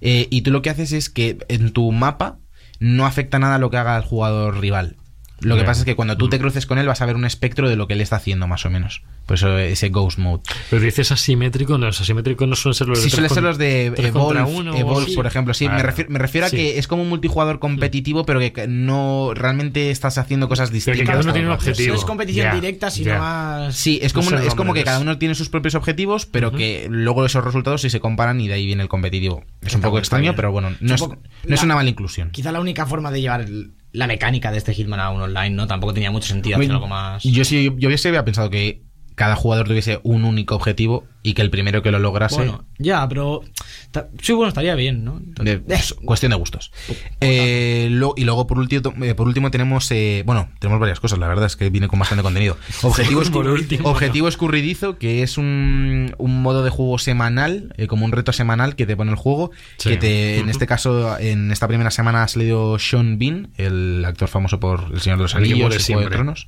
[0.00, 2.38] Eh, y tú lo que haces es que en tu mapa
[2.80, 4.96] no afecta nada lo que haga el jugador rival.
[5.40, 7.24] Lo que pasa es que cuando tú te cruces con él vas a ver un
[7.24, 9.02] espectro de lo que él está haciendo, más o menos.
[9.26, 10.42] Por eso ese Ghost Mode.
[10.70, 13.42] Pero dices asimétrico, no, los asimétricos no suelen ser los de Sí, tres suele ser
[13.42, 15.52] los de contra Evolve, Evolve, por ejemplo.
[15.52, 16.56] Sí, me refiero, me refiero a Sí.
[16.56, 21.06] que es como un multijugador competitivo, pero que no realmente estás haciendo cosas que distintas.
[21.06, 21.94] cada uno tiene un objetivo.
[21.94, 23.74] No es competición directa, sino más.
[23.74, 26.52] Sí, es como, No sé es como que cada uno tiene sus propios objetivos, pero
[26.52, 29.44] que luego esos resultados sí se comparan y de ahí viene el competitivo.
[29.62, 32.30] Es un poco extraño, pero bueno, no es, no es una mala inclusión.
[32.30, 35.50] Quizá la única forma de llevar el- la mecánica de este Hitman a un online,
[35.50, 35.66] ¿no?
[35.68, 37.22] Tampoco tenía mucho sentido hacer algo más.
[37.22, 38.82] Yo sí, yo hubiese había pensado que
[39.14, 43.08] cada jugador tuviese un único objetivo y que el primero que lo lograse Bueno, ya,
[43.08, 43.42] pero.
[44.20, 45.20] Sí, bueno, estaría bien, ¿no?
[45.20, 46.72] De- es cuestión de gustos.
[47.20, 49.90] Eh, lo- y luego, por último, eh, por último tenemos.
[49.90, 52.56] eh, bueno, tenemos varias cosas, la verdad es que viene con bastante contenido.
[52.82, 57.86] Objetivo, Por escurri- último, objetivo escurridizo, que es un, un modo de juego semanal, eh,
[57.86, 59.50] como un reto semanal que te pone el juego.
[59.78, 59.90] Sí.
[59.90, 64.28] Que te, en este caso, en esta primera semana ha salido Sean Bean, el actor
[64.28, 66.14] famoso por El Señor de los Anillos y Juego de.
[66.14, 66.46] Tronos.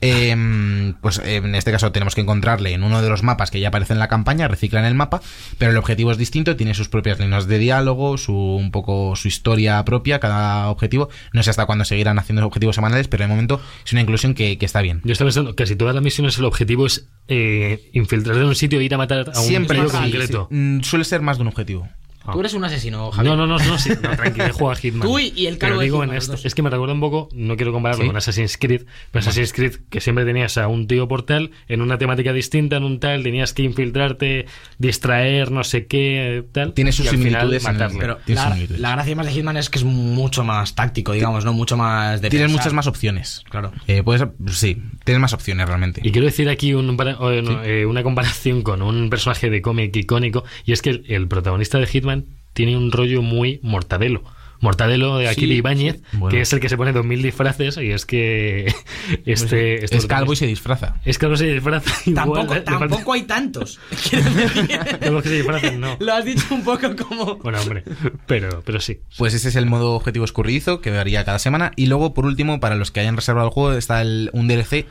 [0.00, 3.58] Eh, pues eh, en este caso tenemos que encontrarle en uno de los mapas que
[3.60, 5.20] ya aparece en la campaña, reciclan el mapa,
[5.58, 9.28] pero el objetivo es distinto, tiene sus propias líneas de diálogo, su un poco su
[9.28, 11.08] historia propia, cada objetivo.
[11.32, 14.58] No sé hasta cuándo seguirán haciendo objetivos semanales, pero de momento es una inclusión que,
[14.58, 15.00] que está bien.
[15.04, 18.54] Yo estaba pensando que si todas las misiones el objetivo es eh, infiltrarte en un
[18.54, 20.48] sitio e ir a matar a un Siempre sí, concreto.
[20.50, 20.56] sí.
[20.56, 21.88] Mm, suele ser más de un objetivo.
[22.32, 23.36] Tú eres un asesino, Javier.
[23.36, 25.08] No, no, no, no, sí, no, tranquilo, juega a Hitman.
[25.08, 27.00] Tú y- el calvo Pero de digo Hitman, en esto, es que me recuerda un
[27.00, 28.08] poco, no quiero compararlo ¿Sí?
[28.08, 31.80] con Assassin's Creed, pero Assassin's Creed que siempre tenías a un tío por tal, en
[31.82, 34.46] una temática distinta, en un tal, tenías que infiltrarte,
[34.78, 36.72] distraer, no sé qué, tal.
[36.74, 37.98] Tiene sus y al final similitudes en el- matarle.
[37.98, 38.80] Pero la, similitudes.
[38.80, 41.52] la gracia más de Hitman es que es mucho más táctico, digamos, ¿no?
[41.52, 42.60] Mucho más de Tienes pensar.
[42.62, 43.42] muchas más opciones.
[43.50, 43.72] Claro.
[43.86, 46.00] Eh, puedes, sí, tienes más opciones realmente.
[46.04, 50.44] Y quiero decir aquí un no, eh, una comparación con un personaje de cómic icónico,
[50.64, 52.17] y es que el, el protagonista de Hitman
[52.58, 54.24] tiene un rollo muy mortadelo.
[54.60, 56.30] Mortadelo de aquí Sí, de Ibáñez, Bueno.
[56.34, 58.66] que es el que se pone 2000 disfraces, y es que
[59.24, 60.96] este, este es calvo y se disfraza.
[61.04, 62.64] Es calvo y se disfraza igual.
[62.64, 63.78] Tampoco, hay tantos.
[65.00, 65.96] Calvos que se disfrazan, no.
[66.00, 67.36] Lo has dicho un poco como.
[67.36, 67.84] Bueno, hombre,
[68.26, 68.98] pero, pero sí.
[69.16, 71.70] Pues ese es el modo objetivo escurridizo que varía cada semana.
[71.76, 74.86] Y luego, por último, para los que hayan reservado el juego, está el- un DLC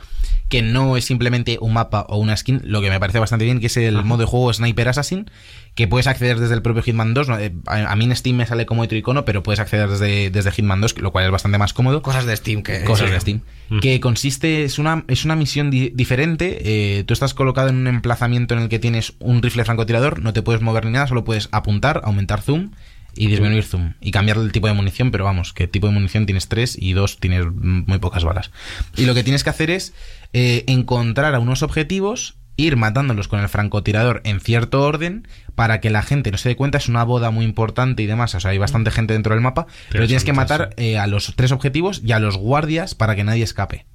[0.48, 3.60] que no es simplemente un mapa o una skin, lo que me parece bastante bien,
[3.60, 5.30] que es el modo de juego Sniper Assassin,
[5.78, 7.28] que puedes acceder desde el propio Hitman 2.
[7.28, 7.38] ¿no?
[7.38, 10.50] Eh, A, mí en Steam me sale como otro icono, pero puedes acceder desde, desde
[10.50, 12.02] Hitman 2, lo cual es bastante más cómodo.
[12.02, 12.82] Cosas de Steam que.
[12.82, 13.12] Cosas sí.
[13.14, 13.40] de Steam.
[13.68, 13.78] Mm.
[13.78, 16.58] Que consiste, es una, es una misión di- diferente.
[16.64, 20.32] eh, tú estás colocado en un emplazamiento en el que tienes un rifle francotirador, no
[20.32, 22.72] te puedes mover ni nada, solo puedes apuntar, aumentar zoom
[23.14, 23.94] y disminuir zoom.
[24.00, 26.92] Y cambiar el tipo de munición, pero vamos, que tipo de munición tienes tres y
[26.92, 28.50] dos tienes muy pocas balas.
[28.96, 29.94] Y lo que tienes que hacer es
[30.32, 32.34] eh, encontrar a unos objetivos.
[32.60, 36.56] Ir matándolos con el francotirador en cierto orden para que la gente no se dé
[36.56, 36.78] cuenta.
[36.78, 38.34] Es una boda muy importante y demás.
[38.34, 39.68] O sea, hay bastante gente dentro del mapa.
[39.90, 43.22] Pero, tienes que matar eh, a los tres objetivos y a los guardias para que
[43.22, 43.86] nadie escape.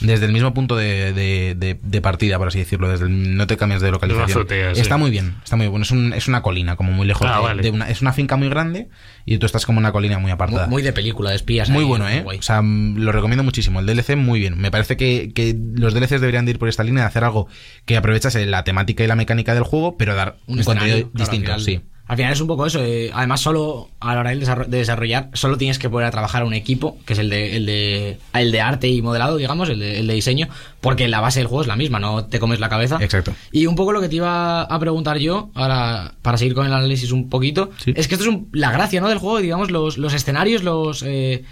[0.00, 2.88] Desde el mismo punto de, de- de- de partida, por así decirlo.
[2.88, 4.30] Desde el- no te cambias de localización.
[4.30, 4.80] azotea, sí.
[4.80, 5.82] está muy bien, está muy bueno.
[5.82, 7.62] Es, un- es una colina, como muy lejos Ah, de, vale.
[7.62, 7.88] de una.
[7.90, 8.88] Es una finca muy grande
[9.26, 10.66] y tú estás como una colina muy apartada.
[10.66, 11.68] Muy, muy de película, de espías.
[11.68, 12.24] Muy ahí, bueno, ¿eh?
[12.26, 13.80] O sea, mm, lo recomiendo muchísimo.
[13.80, 14.58] El DLC muy bien.
[14.58, 17.46] Me parece que, que los DLCs deberían de ir por esta línea de hacer algo
[17.84, 21.46] que aprovechase la temática y la mecánica del juego, pero dar un, contenido claro, distinto,
[21.46, 21.80] final- sí.
[22.10, 22.82] Al final es un poco eso.
[22.82, 26.54] eh, además, solo a la hora de desarrollar, solo tienes que poder trabajar a un
[26.54, 30.00] equipo, que es el de, el de, el de arte y modelado, digamos, el de,
[30.00, 30.48] el de diseño,
[30.80, 32.98] porque la base del juego es la misma, no te comes la cabeza.
[33.00, 33.32] Exacto.
[33.52, 36.72] Y un poco lo que te iba a preguntar yo, ahora para seguir con el
[36.72, 37.92] análisis un poquito, Sí.
[37.94, 39.08] es que esto es un- la gracia ¿no?
[39.08, 41.44] del juego, digamos, los, los escenarios, los, eh,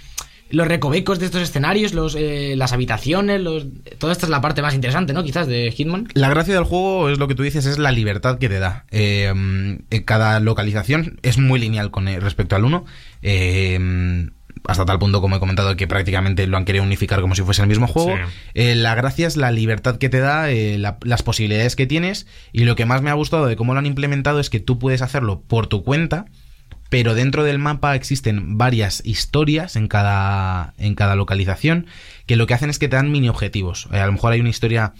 [0.51, 3.67] los recovecos de estos escenarios, los, eh, las habitaciones, los,
[3.99, 5.23] toda esta es la parte más interesante, ¿no?
[5.25, 6.09] Quizás de Hitman.
[6.15, 8.85] La gracia del juego es lo que tú dices, es la libertad que te da.
[8.91, 12.85] Eh, en cada localización es muy lineal con eh, respecto al 1.
[13.23, 14.29] eh,
[14.67, 17.63] hasta tal punto, como he comentado, que prácticamente lo han querido unificar como si fuese
[17.63, 18.17] el mismo juego.
[18.17, 18.23] Sí.
[18.55, 22.27] Eh, la gracia es la libertad que te da, eh, la- las posibilidades que tienes.
[22.53, 24.79] Y lo que más me ha gustado de cómo lo han implementado es que tú
[24.79, 26.27] puedes hacerlo por tu cuenta.
[26.89, 31.87] Pero dentro del mapa existen varias historias en cada, en cada localización
[32.27, 33.89] que lo que hacen es que te dan mini objetivos.
[33.93, 34.95] Eh, a lo mejor hay una historia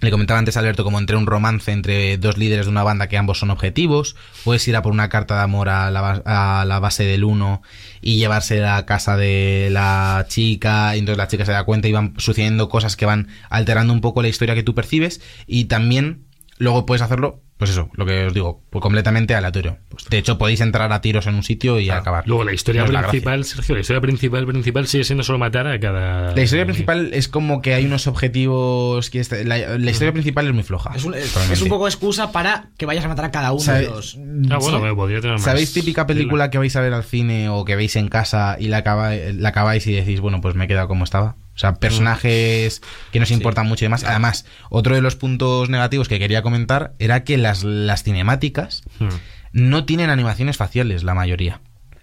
[0.00, 3.18] le comentaba antes Alberto como entre un romance entre dos líderes de una banda que
[3.18, 4.14] ambos son objetivos.
[4.44, 7.24] Puedes ir a por una carta de amor a la, bas- a la base del
[7.24, 7.62] uno
[8.00, 10.94] y llevarse a casa de la chica.
[10.94, 14.00] Y entonces la chica se da cuenta y van sucediendo cosas que van alterando un
[14.00, 15.20] poco la historia que tú percibes.
[15.48, 16.26] Y también
[16.58, 19.78] luego puedes hacerlo, pues eso, lo que os digo, pues completamente aleatorio.
[19.88, 22.22] Pues, de hecho, podéis entrar a tiros en un sitio y acabar.
[22.26, 25.38] Luego la historia No es la principal, Sergio, la historia principal, principal sigue siendo solo
[25.38, 26.34] matar a cada.
[26.34, 30.46] La historia principal es como que hay unos objetivos que este- la, la historia principal
[30.46, 30.92] es muy floja.
[30.94, 31.34] Es un, es-
[31.68, 34.16] poco excusa para que vayas a matar a cada uno ¿Sabe- de los.
[34.50, 35.42] Ah, bueno, me podría tener más.
[35.44, 38.68] ¿Sabéis típica película que vais a ver al cine o que veis en casa y
[38.68, 41.36] la, acaba- la acabáis y decís, bueno, pues me he quedado como estaba?
[41.58, 44.04] O sea, personajes que nos importan mucho y demás.
[44.04, 49.08] Además, otro de los puntos negativos que quería comentar era que las, las cinemáticas Hmm.
[49.50, 51.60] no tienen animaciones faciales, la mayoría.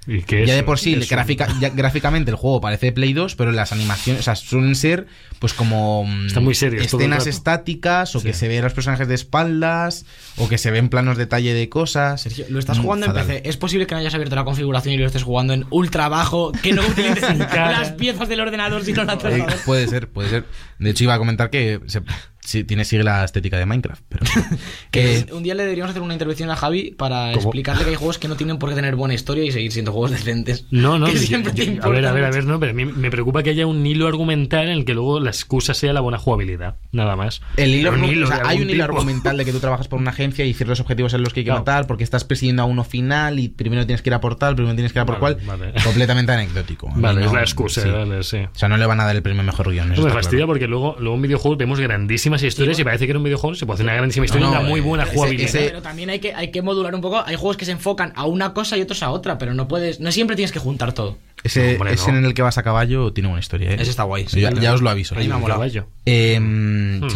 [0.07, 3.51] ¿Y qué Ya de por sí, gráfica- ya- gráficamente el juego parece Play 2, pero
[3.51, 5.07] las animaciones, o sea, suelen ser
[5.39, 8.27] pues como mm, Están muy escenas estáticas o Sí.
[8.27, 10.05] que se ven los personajes de espaldas
[10.37, 12.21] o que se ven planos detalle de cosas.
[12.21, 13.27] Sergio, lo estás Mm, jugando en fatal.
[13.27, 13.49] PC.
[13.49, 16.51] ¿Es posible que no hayas abierto la configuración y lo estés jugando en ultra bajo?
[16.51, 20.45] Que no utilices las piezas del ordenador sino la Eh, puede ser, puede ser.
[20.79, 22.01] De hecho, iba a comentar que se-
[22.45, 24.25] sí, tiene sigue la estética de Minecraft, pero
[24.91, 27.37] que Que un día le deberíamos hacer una intervención a Javi para ¿Cómo?
[27.47, 29.91] explicarle que hay juegos que no tienen por qué tener buena historia y seguir siendo
[29.91, 30.65] juegos decentes.
[30.71, 32.71] No, no, Que yo- siempre yo- te a ver, a ver, a ver, no, pero
[32.71, 35.73] a mí me preocupa que haya un hilo argumental en el que luego la excusa
[35.73, 37.41] sea la buena jugabilidad, nada más.
[37.57, 38.97] el hilo, un o sea, hay un hilo tipo.
[38.97, 41.43] argumental de que tú trabajas por una agencia y ciertos objetivos en los que hay
[41.45, 41.61] que Claro.
[41.61, 44.55] matar porque estás persiguiendo a uno final y primero tienes que ir a por tal,
[44.55, 45.59] primero tienes que ir a por Vale, cual.
[45.59, 45.73] vale.
[45.83, 46.89] Completamente anecdótico.
[46.95, 47.89] Vale, no- es la excusa, sí.
[47.89, 48.37] vale, sí.
[48.37, 49.91] O sea, no le van a dar el premio mejor guion.
[49.93, 50.47] eso me fastidia claro.
[50.47, 53.65] porque luego, luego en videojuegos vemos grandísimas historias y parece que en un videojuego se
[53.65, 55.49] puede hacer una grandísima historia y No, una muy eh, buena ese- jugabilidad.
[55.49, 57.23] ese- Pero también hay que, hay que modular un poco.
[57.25, 59.99] Hay juegos que se enfocan a una cosa y otros a otra, pero no puedes.
[59.99, 61.17] No siempre tienes que juntar todo.
[61.43, 62.17] Ese, Hombre, ese no.
[62.19, 63.77] en el que vas a caballo tiene una historia, ¿eh?
[63.79, 64.41] Ese está guay, sí.
[64.41, 65.13] ya, ya os lo aviso.
[65.15, 65.63] A mí me ha molado.
[65.63, 66.39] Eh, Si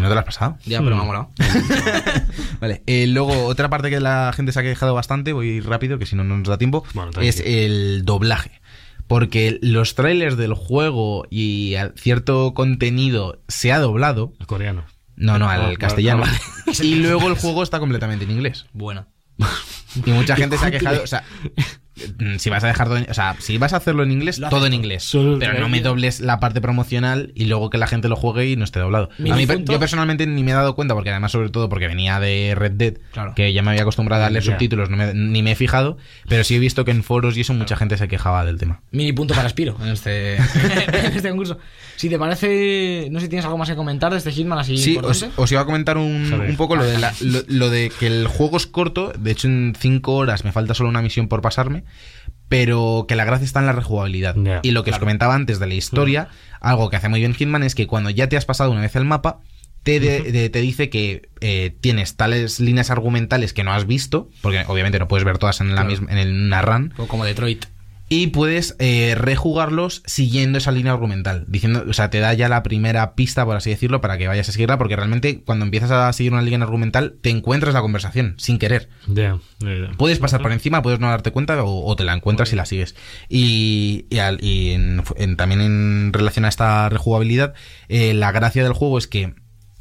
[0.02, 0.58] no te lo has pasado.
[0.66, 1.08] Ya, pero me ha Mm.
[1.08, 1.30] molado.
[2.60, 6.06] Vale, eh, luego otra parte que la gente se ha quejado bastante, voy rápido, que
[6.06, 8.52] si no, no nos da tiempo, Bueno, es el doblaje.
[9.08, 14.34] Porque los trailers del juego y cierto contenido se ha doblado.
[14.40, 14.84] El coreano.
[15.20, 16.24] No, no, al castellano.
[16.82, 18.66] Y luego el juego está completamente en inglés.
[18.74, 19.08] Buena.
[20.06, 21.24] Y mucha gente se ha quejado, o sea,
[22.20, 24.68] mm, si vas a dejar todo o sea, si vas a hacerlo en inglés, todo
[24.68, 25.10] en inglés,
[25.40, 28.56] pero no me dobles la parte promocional y luego que la gente lo juegue y
[28.56, 29.10] no esté doblado.
[29.18, 32.20] A mí, yo personalmente ni me he dado cuenta porque además sobre todo porque venía
[32.20, 33.34] de Red Dead, Claro.
[33.36, 34.52] que ya me había acostumbrado a leer Ya.
[34.52, 35.98] subtítulos, no me- ni me he fijado,
[36.28, 38.82] pero sí he visto que en foros y eso mucha gente se quejaba del tema.
[38.92, 41.58] Mini punto para Spiro en este, en este concurso.
[42.00, 44.78] Si te parece, no sé si tienes algo más que comentar de este Hitman así.
[44.78, 47.92] Sí, os, os iba a comentar un, un poco lo de, la- lo, lo de
[48.00, 51.28] que el juego es corto, de hecho en 5 horas me falta solo una misión
[51.28, 51.84] por pasarme,
[52.48, 54.36] pero que la gracia está en la rejugabilidad.
[54.64, 56.30] Y lo que os comentaba antes de la historia,
[56.62, 58.96] algo que hace muy bien Hitman es que cuando ya te has pasado una vez
[58.96, 59.40] el mapa,
[59.84, 64.30] te, de- de- te dice que eh, tienes tales líneas argumentales que no has visto,
[64.42, 67.24] porque obviamente no puedes ver todas en la misma en el- una run, O como
[67.26, 67.66] Detroit.
[68.12, 71.46] Y puedes eh, rejugarlos siguiendo esa línea argumental.
[71.48, 74.50] Diciendo, o sea, te da ya la primera pista, por así decirlo, para que vayas
[74.50, 78.34] a seguirla, porque realmente cuando empiezas a seguir una línea argumental, te encuentras la conversación,
[78.38, 78.90] sin querer.
[79.08, 79.92] Ya, ya, ya.
[79.98, 82.66] Puedes pasar por encima, puedes no darte cuenta, o, o te la encuentras y la
[82.66, 82.96] sigues.
[83.30, 87.54] Y, y al- y en- en- también en relación a esta rejugabilidad,
[87.90, 89.34] eh, la gracia del juego es que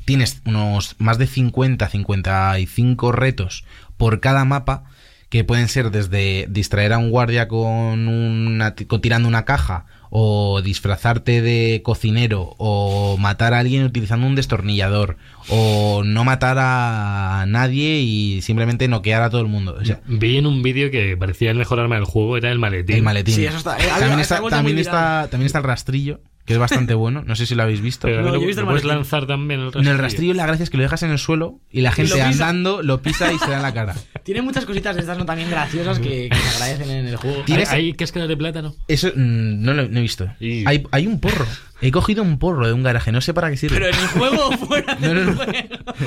[0.05, 3.65] tienes unos más de 50, 55 retos
[3.97, 4.85] por cada mapa
[5.29, 10.63] que pueden ser desde distraer a un guardia con una con- tirando una caja o
[10.63, 15.19] disfrazarte de cocinero o matar a alguien utilizando un destornillador
[15.51, 19.77] o no matar a nadie y simplemente noquear a todo el mundo.
[19.79, 22.59] O sea, Vi en un vídeo que parecía el mejor arma del juego, era el
[22.59, 22.97] maletín.
[22.97, 23.35] el maletín.
[23.35, 26.95] Sí, eso está- eh, también, está, también, está, también está el rastrillo, que es bastante
[26.95, 27.23] bueno.
[27.27, 28.09] No sé si lo habéis visto.
[28.09, 29.91] Pero No, no, yo he visto el puedes lanzar también el En rastrillo.
[29.93, 32.83] el rastrillo la gracia es que lo dejas en el suelo y la gente andando
[32.83, 33.95] lo pisa y se da en la cara.
[34.25, 37.37] Tiene muchas cositas de estas no también graciosas que, que se agradecen en el juego.
[37.39, 38.75] ¿Hay, ¿Tienes- hay cáscaras de plátano?
[38.89, 40.27] Eso mm, no lo no he visto.
[40.41, 41.47] Y- Hay, hay un porro.
[41.81, 43.77] He cogido un porro de un garaje, no sé para qué sirve.
[43.77, 45.37] Pero en el juego o fuera No, del no, no.
[45.37, 45.53] juego.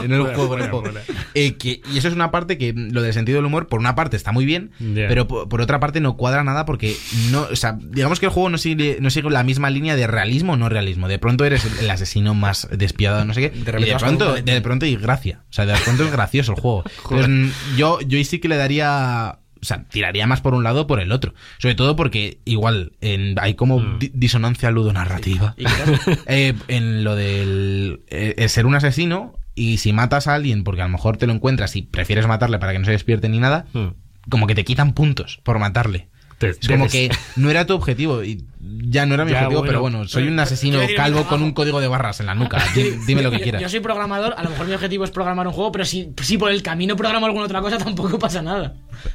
[0.04, 0.82] En el juego, en el fuera, juego.
[0.82, 1.02] fuera.
[1.34, 3.80] Eh, que- y eso es una parte que mm, lo del sentido del humor, por
[3.80, 6.96] una parte está muy bien, pero por, por otra parte no cuadra nada porque
[7.32, 10.08] no, o sea, digamos que el juego no sigue, no sigue la misma línea de
[10.08, 11.08] realismo o no realismo.
[11.08, 13.50] De pronto eres el, el asesino más despiadado, no sé qué.
[13.52, 15.44] De y repente de pronto, de pronto y gracia.
[15.50, 16.84] O sea, de pronto es gracioso el juego.
[17.12, 19.38] Entonces, yo, yo ahí sí que le daría.
[19.62, 21.34] O sea, tiraría más por un lado o por el otro.
[21.60, 24.00] Sobre todo porque igual en- hay como Mm.
[24.00, 25.54] di- disonancia ludonarrativa.
[25.58, 30.64] Quizás- Eh, en lo del eh, el ser un asesino y si matas a alguien
[30.64, 33.30] porque a lo mejor te lo encuentras y prefieres matarle para que no se despierte
[33.30, 33.88] ni nada, Mm.
[34.30, 36.10] como que te quitan puntos por matarle.
[36.42, 38.44] Te- como que no era tu objetivo y
[38.84, 39.70] ya no era mi Ya, objetivo, bueno.
[39.72, 42.62] pero bueno, soy un asesino calvo con un código de barras en la nuca.
[42.76, 43.62] Di- Dime lo que quieras.
[43.62, 46.38] Yo soy programador, a lo mejor mi objetivo es programar un juego, pero si, si
[46.38, 48.74] por el camino programo alguna otra cosa tampoco pasa nada.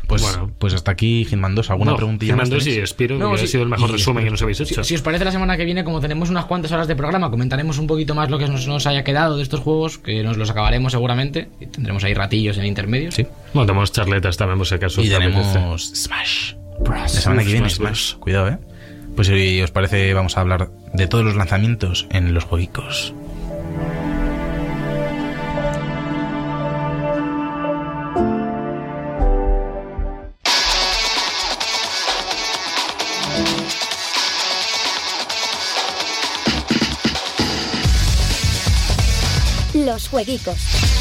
[0.08, 0.50] Pues, Bueno.
[0.58, 1.70] pues hasta aquí Hitman 2.
[1.70, 2.86] ¿Alguna No, preguntilla Hitman más 2 y?
[2.86, 3.44] Spiro, No, que sí.
[3.44, 4.82] ha sido el mejor resumen que nos habéis Si, hecho.
[4.84, 7.78] si os parece la semana que viene, como tenemos unas cuantas horas de programa, comentaremos
[7.78, 10.50] un poquito más lo que nos, nos haya quedado de estos juegos, que nos los
[10.50, 13.14] acabaremos seguramente, y tendremos ahí ratillos en intermedios.
[13.14, 13.26] Sí.
[13.54, 15.02] Bueno, tenemos charletas también, por si acaso.
[15.02, 15.46] Y tenemos
[15.94, 16.54] Smash.
[16.84, 18.14] La semana que viene Smash.
[18.16, 18.58] Cuidado, eh.
[19.14, 23.14] Pues si os parece, vamos a hablar de todos los lanzamientos en los jueguicos.
[39.74, 40.95] Los jueguicos.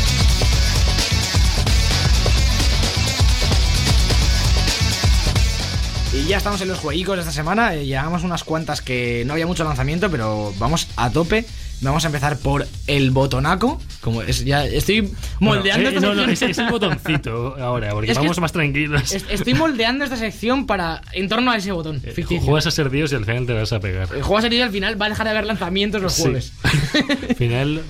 [6.16, 7.76] Y ya estamos en los jueguicos de esta semana.
[7.76, 11.46] eh, llevamos unas cuantas que no había mucho lanzamiento, pero vamos a tope.
[11.82, 13.82] Vamos a empezar por el botonaco.
[14.00, 15.12] Como es, ya estoy
[15.42, 16.50] moldeando Bueno, eh, esta no, no, sección.
[16.52, 19.12] es, es el botoncito ahora, porque Es vamos más tranquilos.
[19.12, 22.02] Es- Estoy moldeando esta sección para en torno a ese botón.
[22.04, 22.24] Eh.
[22.42, 24.08] Juegas a ser Dios y al final te vas a pegar.
[24.16, 26.22] El juego a salir y al final va a dejar de haber lanzamientos los Sí.
[26.24, 26.54] jueves.
[26.64, 27.82] Al final.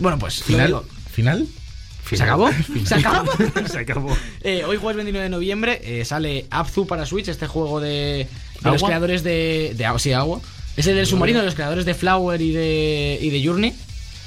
[0.00, 0.40] bueno, pues.
[0.50, 1.46] lo ¿Final?
[2.08, 2.16] ¿Final?
[2.16, 2.28] ¿Se final.
[2.28, 2.50] acabó?
[2.86, 3.66] ¿Se acabó?
[3.68, 4.16] Se acabó.
[4.42, 8.26] Eh, hoy jueves 29 de noviembre eh, sale Abzu para Switch, este juego de,
[8.62, 10.40] de los creadores de, de agua, sí, agua.
[10.76, 13.74] Es el del submarino de los creadores de Flower y de, y de Journey.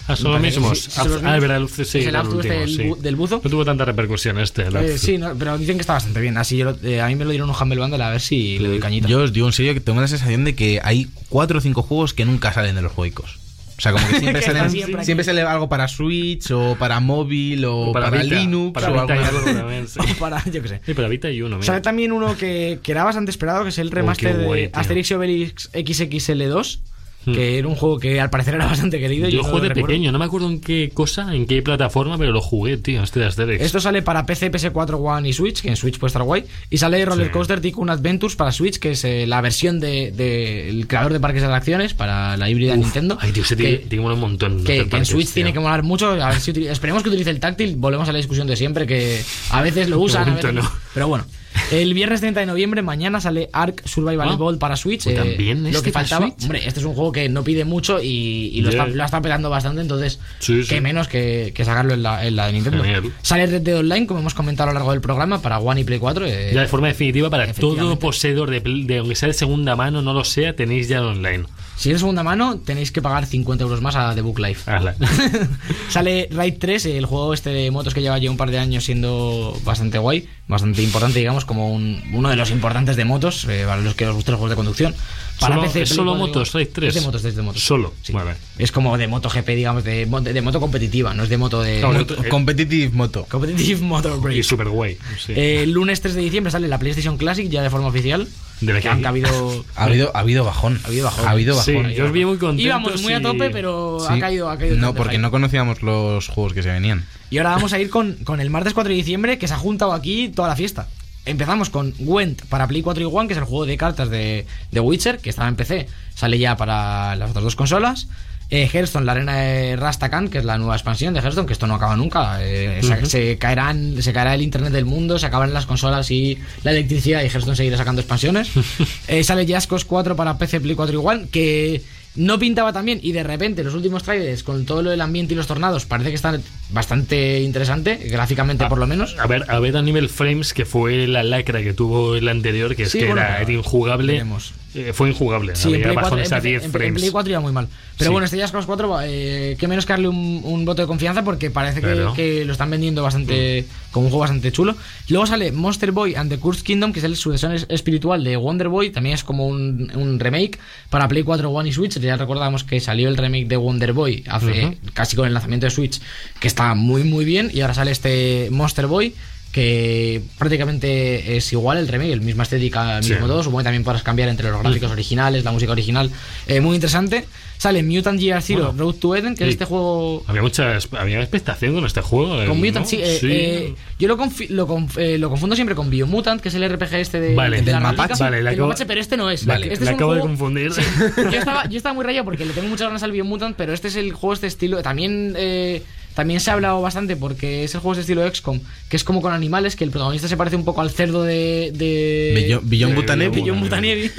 [0.07, 0.79] Ah, son los mismos.
[0.79, 1.35] sí, son los Ah, mismos.
[1.35, 2.83] es verdad, el sí, Es el Abzu este del sí.
[2.83, 3.39] bu- del buzo.
[3.43, 4.63] No tuvo tanta repercusión este.
[4.63, 6.37] el Eh, sí, no, pero dicen que está bastante bien.
[6.37, 8.59] Así yo lo- eh, a mí me lo dieron un Humble Bundle a ver si
[8.59, 9.07] le doy cañita.
[9.07, 11.83] Yo os digo en serio que tengo la sensación de que hay cuatro o cinco
[11.83, 13.39] juegos que nunca salen de los juegos.
[13.81, 16.99] O O sea, como que siempre, salen- siempre siempre, sale algo para Switch o para
[16.99, 19.99] móvil o, para, Vita, Linux para o Vita algo también, sí.
[20.15, 20.81] O para, yo qué sé.
[20.85, 21.65] Sí, para Vita hay uno, mira.
[21.65, 24.67] Sale también uno que, que era bastante esperado, que es el remaster qué guay, de
[24.67, 24.79] tío.
[24.79, 26.79] Asterix y Obelix XXL2,
[27.23, 27.33] Hmm.
[27.33, 29.29] que era un juego que al parecer era bastante querido.
[29.29, 29.87] Yo no jugué de recuerdo.
[29.87, 33.19] pequeño, no me acuerdo en qué cosa, en qué plataforma, pero lo jugué, tío, este
[33.19, 33.61] de Asterix.
[33.61, 36.43] Esto sale para PC, PS4, One y Switch, que en Switch puede estar guay.
[36.71, 37.31] Y sale Roller Sí.
[37.31, 41.19] Coaster Tycoon Adventures para Switch, que es eh, la versión del de, el creador de
[41.19, 43.17] parques de atracciones para la híbrida Nintendo.
[43.21, 44.63] Ay, tío, ese que- tiene, un montón.
[44.63, 45.33] que, en Switch tío.
[45.35, 46.11] tiene que molar mucho.
[46.11, 47.75] A ver si esperemos que utilice el táctil.
[47.77, 50.71] Volvemos a la discusión de siempre, que a veces lo usan, a momento veces no.
[50.93, 51.25] Pero bueno.
[51.71, 54.33] El viernes 30 de noviembre, mañana sale Ark Survival Ah.
[54.33, 55.03] Evolved para Switch.
[55.03, 56.27] Pues eh, también lo este que faltaba.
[56.27, 56.43] Switch.
[56.43, 59.21] Hombre, este es un juego que no pide mucho y, y lo, está, lo está
[59.21, 60.69] pelando bastante, entonces, Sí, sí.
[60.69, 62.83] qué menos que, que sacarlo en la, en la de Nintendo.
[62.83, 63.11] Genial.
[63.21, 65.83] Sale Red Dead Online, como hemos comentado a lo largo del programa, para One y
[65.83, 66.25] Play 4.
[66.25, 70.01] eh, Ya de forma definitiva, para todo poseedor de, de aunque sea de segunda mano,
[70.01, 71.45] no lo sea, tenéis ya el online.
[71.81, 74.69] Si es de segunda mano, tenéis que pagar 50 euros más a The Book Life.
[75.89, 78.83] Sale Ride 3, el juego este de motos que lleva ya un par de años
[78.83, 83.63] siendo bastante guay, bastante importante, digamos, como un- uno de los importantes de motos, eh,
[83.65, 84.95] para los que os gustan los juegos de conducción.
[85.39, 86.89] Para Solo- PC, ¿Es solo 4, motos, Ride 3?
[86.89, 87.63] Es de motos, es de motos.
[87.63, 88.13] Solo, Sí.
[88.13, 88.35] vale.
[88.59, 91.79] Es como de MotoGP, digamos, de, mo- de moto competitiva, no es de moto de...
[91.79, 93.25] Claro, Moto- Competitive Moto.
[93.27, 94.43] Competitive Motor Y Break.
[94.43, 94.97] súper guay.
[95.25, 95.33] sí.
[95.35, 98.27] Eh, el lunes 3 de diciembre sale la PlayStation Classic ya de forma oficial.
[98.61, 99.65] De la que han cabido...
[99.75, 100.79] Ha habido, ha habido bajón.
[100.83, 101.27] Ha habido bajón.
[101.27, 101.91] Ha habido Sí, bajón.
[101.91, 102.65] yo os vi muy contentos.
[102.65, 104.07] Íbamos muy a tope, pero Sí.
[104.13, 107.05] ha caído, ha caído No, porque no conocíamos los juegos que se venían.
[107.29, 109.57] Y ahora vamos a ir con, con el martes 4 de diciembre, que se ha
[109.57, 110.87] juntado aquí toda la fiesta.
[111.25, 114.45] Empezamos con Gwent para Play 4 y One, que es el juego de cartas de,
[114.71, 115.87] de Witcher, que estaba en PC.
[116.15, 118.07] Sale ya para las otras dos consolas.
[118.51, 121.67] Eh, Hearthstone, la arena de Rastakan, que es la nueva expansión de Hearthstone, que esto
[121.67, 122.37] no acaba nunca.
[122.41, 126.37] Eh, se- se, caerán, se caerá el internet del mundo, se acabarán las consolas y
[126.63, 128.51] la electricidad y Hearthstone seguirá sacando expansiones.
[129.07, 131.81] Eh, sale Jaskos 4 para PC, Play 4 y One, que
[132.15, 135.33] no pintaba tan bien y de repente los últimos trailers con todo lo del ambiente
[135.33, 136.41] y los tornados parece que están
[136.71, 139.15] bastante interesante, gráficamente por lo menos.
[139.19, 142.75] A ver, a ver a nivel frames, que fue la lacra que tuvo el anterior,
[142.75, 144.11] que es Sí, que bueno, era, era injugable.
[144.13, 144.53] veremos.
[144.73, 145.55] Eh, fue injugable.
[145.55, 146.93] Sí, en había Play, 4, bajones a en- 10 en- en frames.
[147.01, 147.67] Play 4 iba muy mal.
[147.97, 148.11] Pero Sí.
[148.13, 151.23] bueno, este Just Cause 4, eh, qué menos que darle un, un voto de confianza
[151.23, 152.13] porque parece que, Claro.
[152.13, 154.75] que lo están vendiendo bastante como un juego bastante chulo.
[155.09, 158.37] Luego sale Monster Boy and the Cursed Kingdom, que es el sucesor es- espiritual de
[158.37, 158.89] Wonder Boy.
[158.91, 160.57] También es como un, un remake
[160.89, 161.99] para Play 4, One y Switch.
[161.99, 165.71] Ya recordamos que salió el remake de Wonder Boy hace casi con el lanzamiento de
[165.71, 165.99] Switch,
[166.39, 167.51] que está muy, muy bien.
[167.53, 169.13] Y ahora sale este Monster Boy.
[169.51, 173.11] Que prácticamente es igual el remake, el misma estética, el Sí.
[173.11, 173.43] mismo todo.
[173.43, 176.09] Supongo que también podrás cambiar entre los gráficos originales, la música original.
[176.47, 177.25] Eh, muy interesante.
[177.57, 178.79] Sale Mutant Gear Zero Bueno.
[178.85, 179.51] Road to Eden, que es Sí.
[179.53, 180.23] este juego.
[180.25, 182.41] Había mucha había expectación con este juego.
[182.41, 182.65] eh, Con ¿no?
[182.65, 182.95] Mutant, sí.
[183.03, 186.55] eh, eh, yo lo, confi- lo, conf- eh, lo confundo siempre con Biomutant, que es
[186.55, 187.57] el RPG este de, Vale.
[187.57, 188.01] de Del la Mapache.
[188.01, 188.23] armática.
[188.23, 189.45] Vale, la acabo- Mapache, pero este no es.
[189.45, 190.71] La, este la es acabo de juego- confundir.
[190.73, 190.81] Sí,
[191.31, 193.89] yo, estaba, yo estaba muy rayado porque le tengo muchas ganas al Biomutant, pero este
[193.89, 194.81] es el juego este estilo.
[194.81, 195.83] También eh,
[196.13, 198.59] también se ha hablado bastante porque es el juego este estilo XCOM,
[198.89, 201.71] que es como con animales, que el protagonista se parece un poco al cerdo de.
[201.73, 203.41] de Beyond, Beyond de Butanevi.
[203.41, 204.11] Beyond Butanevi.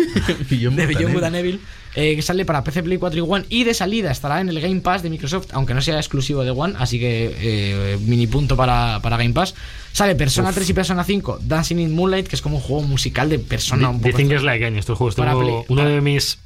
[0.50, 1.12] Beyond de Beyond Butanevi.
[1.14, 1.60] Butanevil,
[1.94, 4.60] eh, que sale para PC, Play 4 y One y de salida estará en el
[4.60, 8.56] Game Pass de Microsoft, aunque no sea exclusivo de One, así que eh, mini punto
[8.56, 9.54] para, para Game Pass.
[9.92, 13.28] Sale Persona 3 y Persona 5, Dancing in Moonlight, que es como un juego musical
[13.28, 15.14] de Persona un poco Dicen que es la caña estos juegos.
[15.16, 16.38] Para Tengo Play- uno para- de mis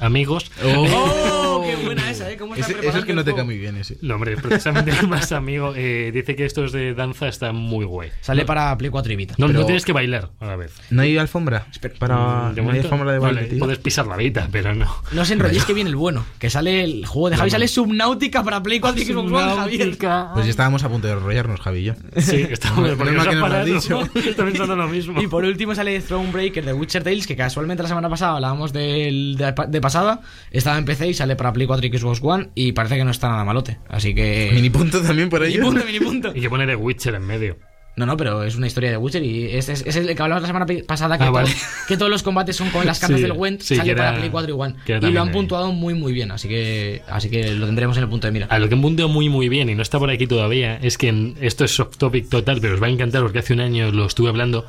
[0.00, 0.50] amigos.
[0.64, 1.62] ¡Oh!
[1.64, 2.36] ¡Qué buena esa, eh!
[2.36, 3.96] ¿Cómo está Ese, ese es que no te cae muy bien ese.
[4.02, 5.72] No, hombre, precisamente el más amigo.
[5.76, 8.10] eh, dice que estos de danza están muy guay.
[8.20, 9.34] Sale para Play 4 y Vita.
[9.38, 10.72] No, no tienes que bailar a la vez.
[10.90, 11.66] ¿No hay alfombra?
[11.98, 12.14] Para,
[12.50, 13.58] Mm, de ¿no hay alfombra de baile, vale, tío?
[13.60, 14.86] Puedes pisar la vida, pero no.
[15.12, 18.42] No os enrolléis que viene el bueno, que sale el juego de Javi, sale Subnautica
[18.42, 19.96] para Play 4 y Xbox One, Javier.
[20.34, 21.94] Pues ya estábamos a punto de enrollarnos, Javi y yo.
[22.16, 23.34] Sí, está muy bien, porque que
[23.70, 23.90] nos.
[24.26, 25.20] Está pensando lo mismo.
[25.20, 29.36] Y por último sale Thronebreaker de Witcher Tales, que casualmente la semana pasada hablábamos del-
[29.36, 30.20] de, de pasada.
[30.50, 32.48] Estaba en PC y sale para Play 4 y Xbox One.
[32.56, 33.78] Y parece que no está nada malote.
[33.88, 34.50] Así que.
[34.52, 35.64] Mini punto también por Mini ello.
[35.66, 36.32] punto, mini punto.
[36.34, 37.56] Y que pone de Witcher en medio.
[37.96, 40.42] No, no, pero es una historia de Witcher y es, es- es el que hablamos
[40.42, 41.50] la semana pasada que, Ah, todo- vale.
[41.86, 43.60] que todos los combates son con las cartas Sí, del Gwent.
[43.60, 44.74] sí, sale para Play 4 y One.
[44.84, 45.32] Y lo han ahí.
[45.32, 46.32] puntuado muy, muy bien.
[46.32, 48.46] Así que, así que lo tendremos en el punto de mira.
[48.50, 50.98] A lo que han punteado muy muy bien y no está por aquí todavía es
[50.98, 53.60] que en- esto es soft topic total, pero os va a encantar porque hace un
[53.60, 54.66] año lo estuve hablando.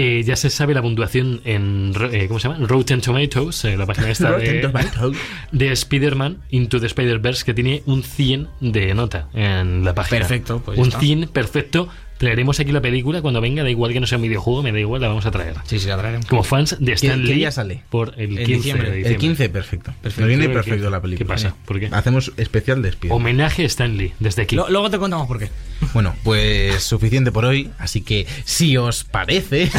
[0.00, 2.64] Eh, ya se sabe la puntuación en eh, ¿cómo se llama?
[2.64, 4.70] Rotten Tomatoes, eh, la página esta de,
[5.52, 10.20] de Spider-Man Into the Spider-Verse que tiene un 100 de nota en la página.
[10.20, 11.00] Perfecto, pues un está.
[11.00, 11.88] 100 perfecto.
[12.18, 14.80] Traeremos aquí la película cuando venga, da igual que no sea un videojuego, me da
[14.80, 15.54] igual, la vamos a traer.
[15.64, 16.26] Sí, sí, la traeremos.
[16.26, 17.82] Como fans de Stan Lee día sale?
[17.90, 18.90] por el En 15 diciembre.
[18.90, 19.28] de El diciembre.
[19.28, 19.92] 15, perfecto.
[20.02, 20.22] Perfecto.
[20.22, 20.90] Me viene El perfecto 15.
[20.90, 21.18] la película.
[21.18, 21.54] ¿Qué pasa?
[21.64, 21.88] ¿Por qué?
[21.92, 23.12] Hacemos especial de Spider.
[23.16, 24.56] Homenaje a Stan Lee desde aquí.
[24.56, 25.48] Lo- luego te contamos por qué.
[25.94, 29.70] Bueno, pues suficiente por hoy, así que si os parece,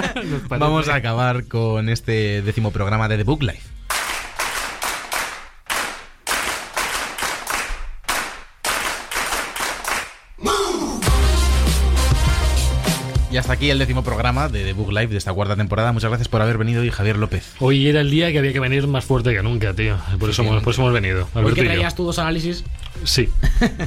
[0.48, 3.62] vamos a acabar con este décimo programa de The Book Life.
[13.30, 15.92] Ya está aquí el décimo programa de The Book Live de esta cuarta temporada.
[15.92, 17.54] Muchas gracias por haber venido hoy, Javier López.
[17.60, 19.96] Hoy era el día que había que venir más fuerte que nunca, tío.
[20.18, 21.26] Por eso, hemos, por eso hemos venido.
[21.26, 21.70] ¿Por Alberto qué y yo.
[21.72, 22.64] traías tú dos análisis?
[23.04, 23.28] Sí.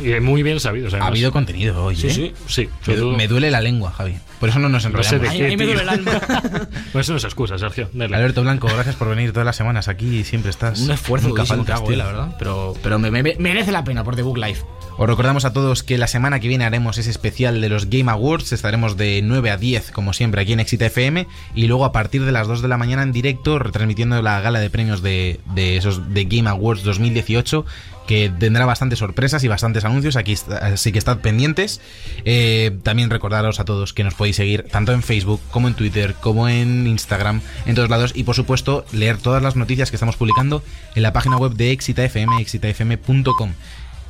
[0.03, 0.89] Y muy bien sabido.
[1.01, 2.11] Ha habido contenido hoy, Sí, ¿eh?
[2.13, 2.69] sí, sí.
[2.87, 4.15] Me, todo- me duele la lengua, Javi.
[4.39, 5.21] Por eso no nos No sé enrollamos.
[5.21, 6.11] de Ay, qué, a mí me duele el alma.
[6.99, 7.89] Eso no es excusa, Sergio.
[7.93, 8.15] Dale.
[8.15, 10.79] Alberto Blanco, gracias por venir todas las semanas aquí y siempre estás.
[10.81, 12.35] Un esfuerzo Nunca que hago, eh, la verdad.
[12.39, 14.63] Pero, pero me, me- merece la pena por The Book Life.
[14.97, 18.09] Os recordamos a todos que la semana que viene haremos ese especial de los Game
[18.11, 18.51] Awards.
[18.51, 21.27] Estaremos de 9 a 10, como siempre, aquí en Exita FM.
[21.53, 24.59] Y luego a partir de las 2 de la mañana en directo, retransmitiendo la gala
[24.59, 27.63] de premios de, de esos de Game Awards 2018.
[28.07, 30.15] Que tendrá bastantes sorpresas y bastantes anuncios.
[30.15, 31.81] Aquí así que estad pendientes.
[32.25, 36.15] Eh, también recordaros a todos que nos podéis seguir tanto en Facebook como en Twitter,
[36.19, 38.11] como en Instagram, en todos lados.
[38.15, 40.63] Y por supuesto, leer todas las noticias que estamos publicando
[40.95, 43.53] en la página web de Exita FM, exitafm.com.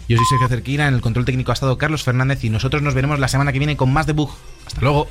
[0.08, 2.94] Yo soy Sergio Cerquira, en el control técnico ha estado Carlos Fernández y nosotros nos
[2.94, 4.32] veremos la semana que viene con más de Bug.
[4.66, 5.08] Hasta luego.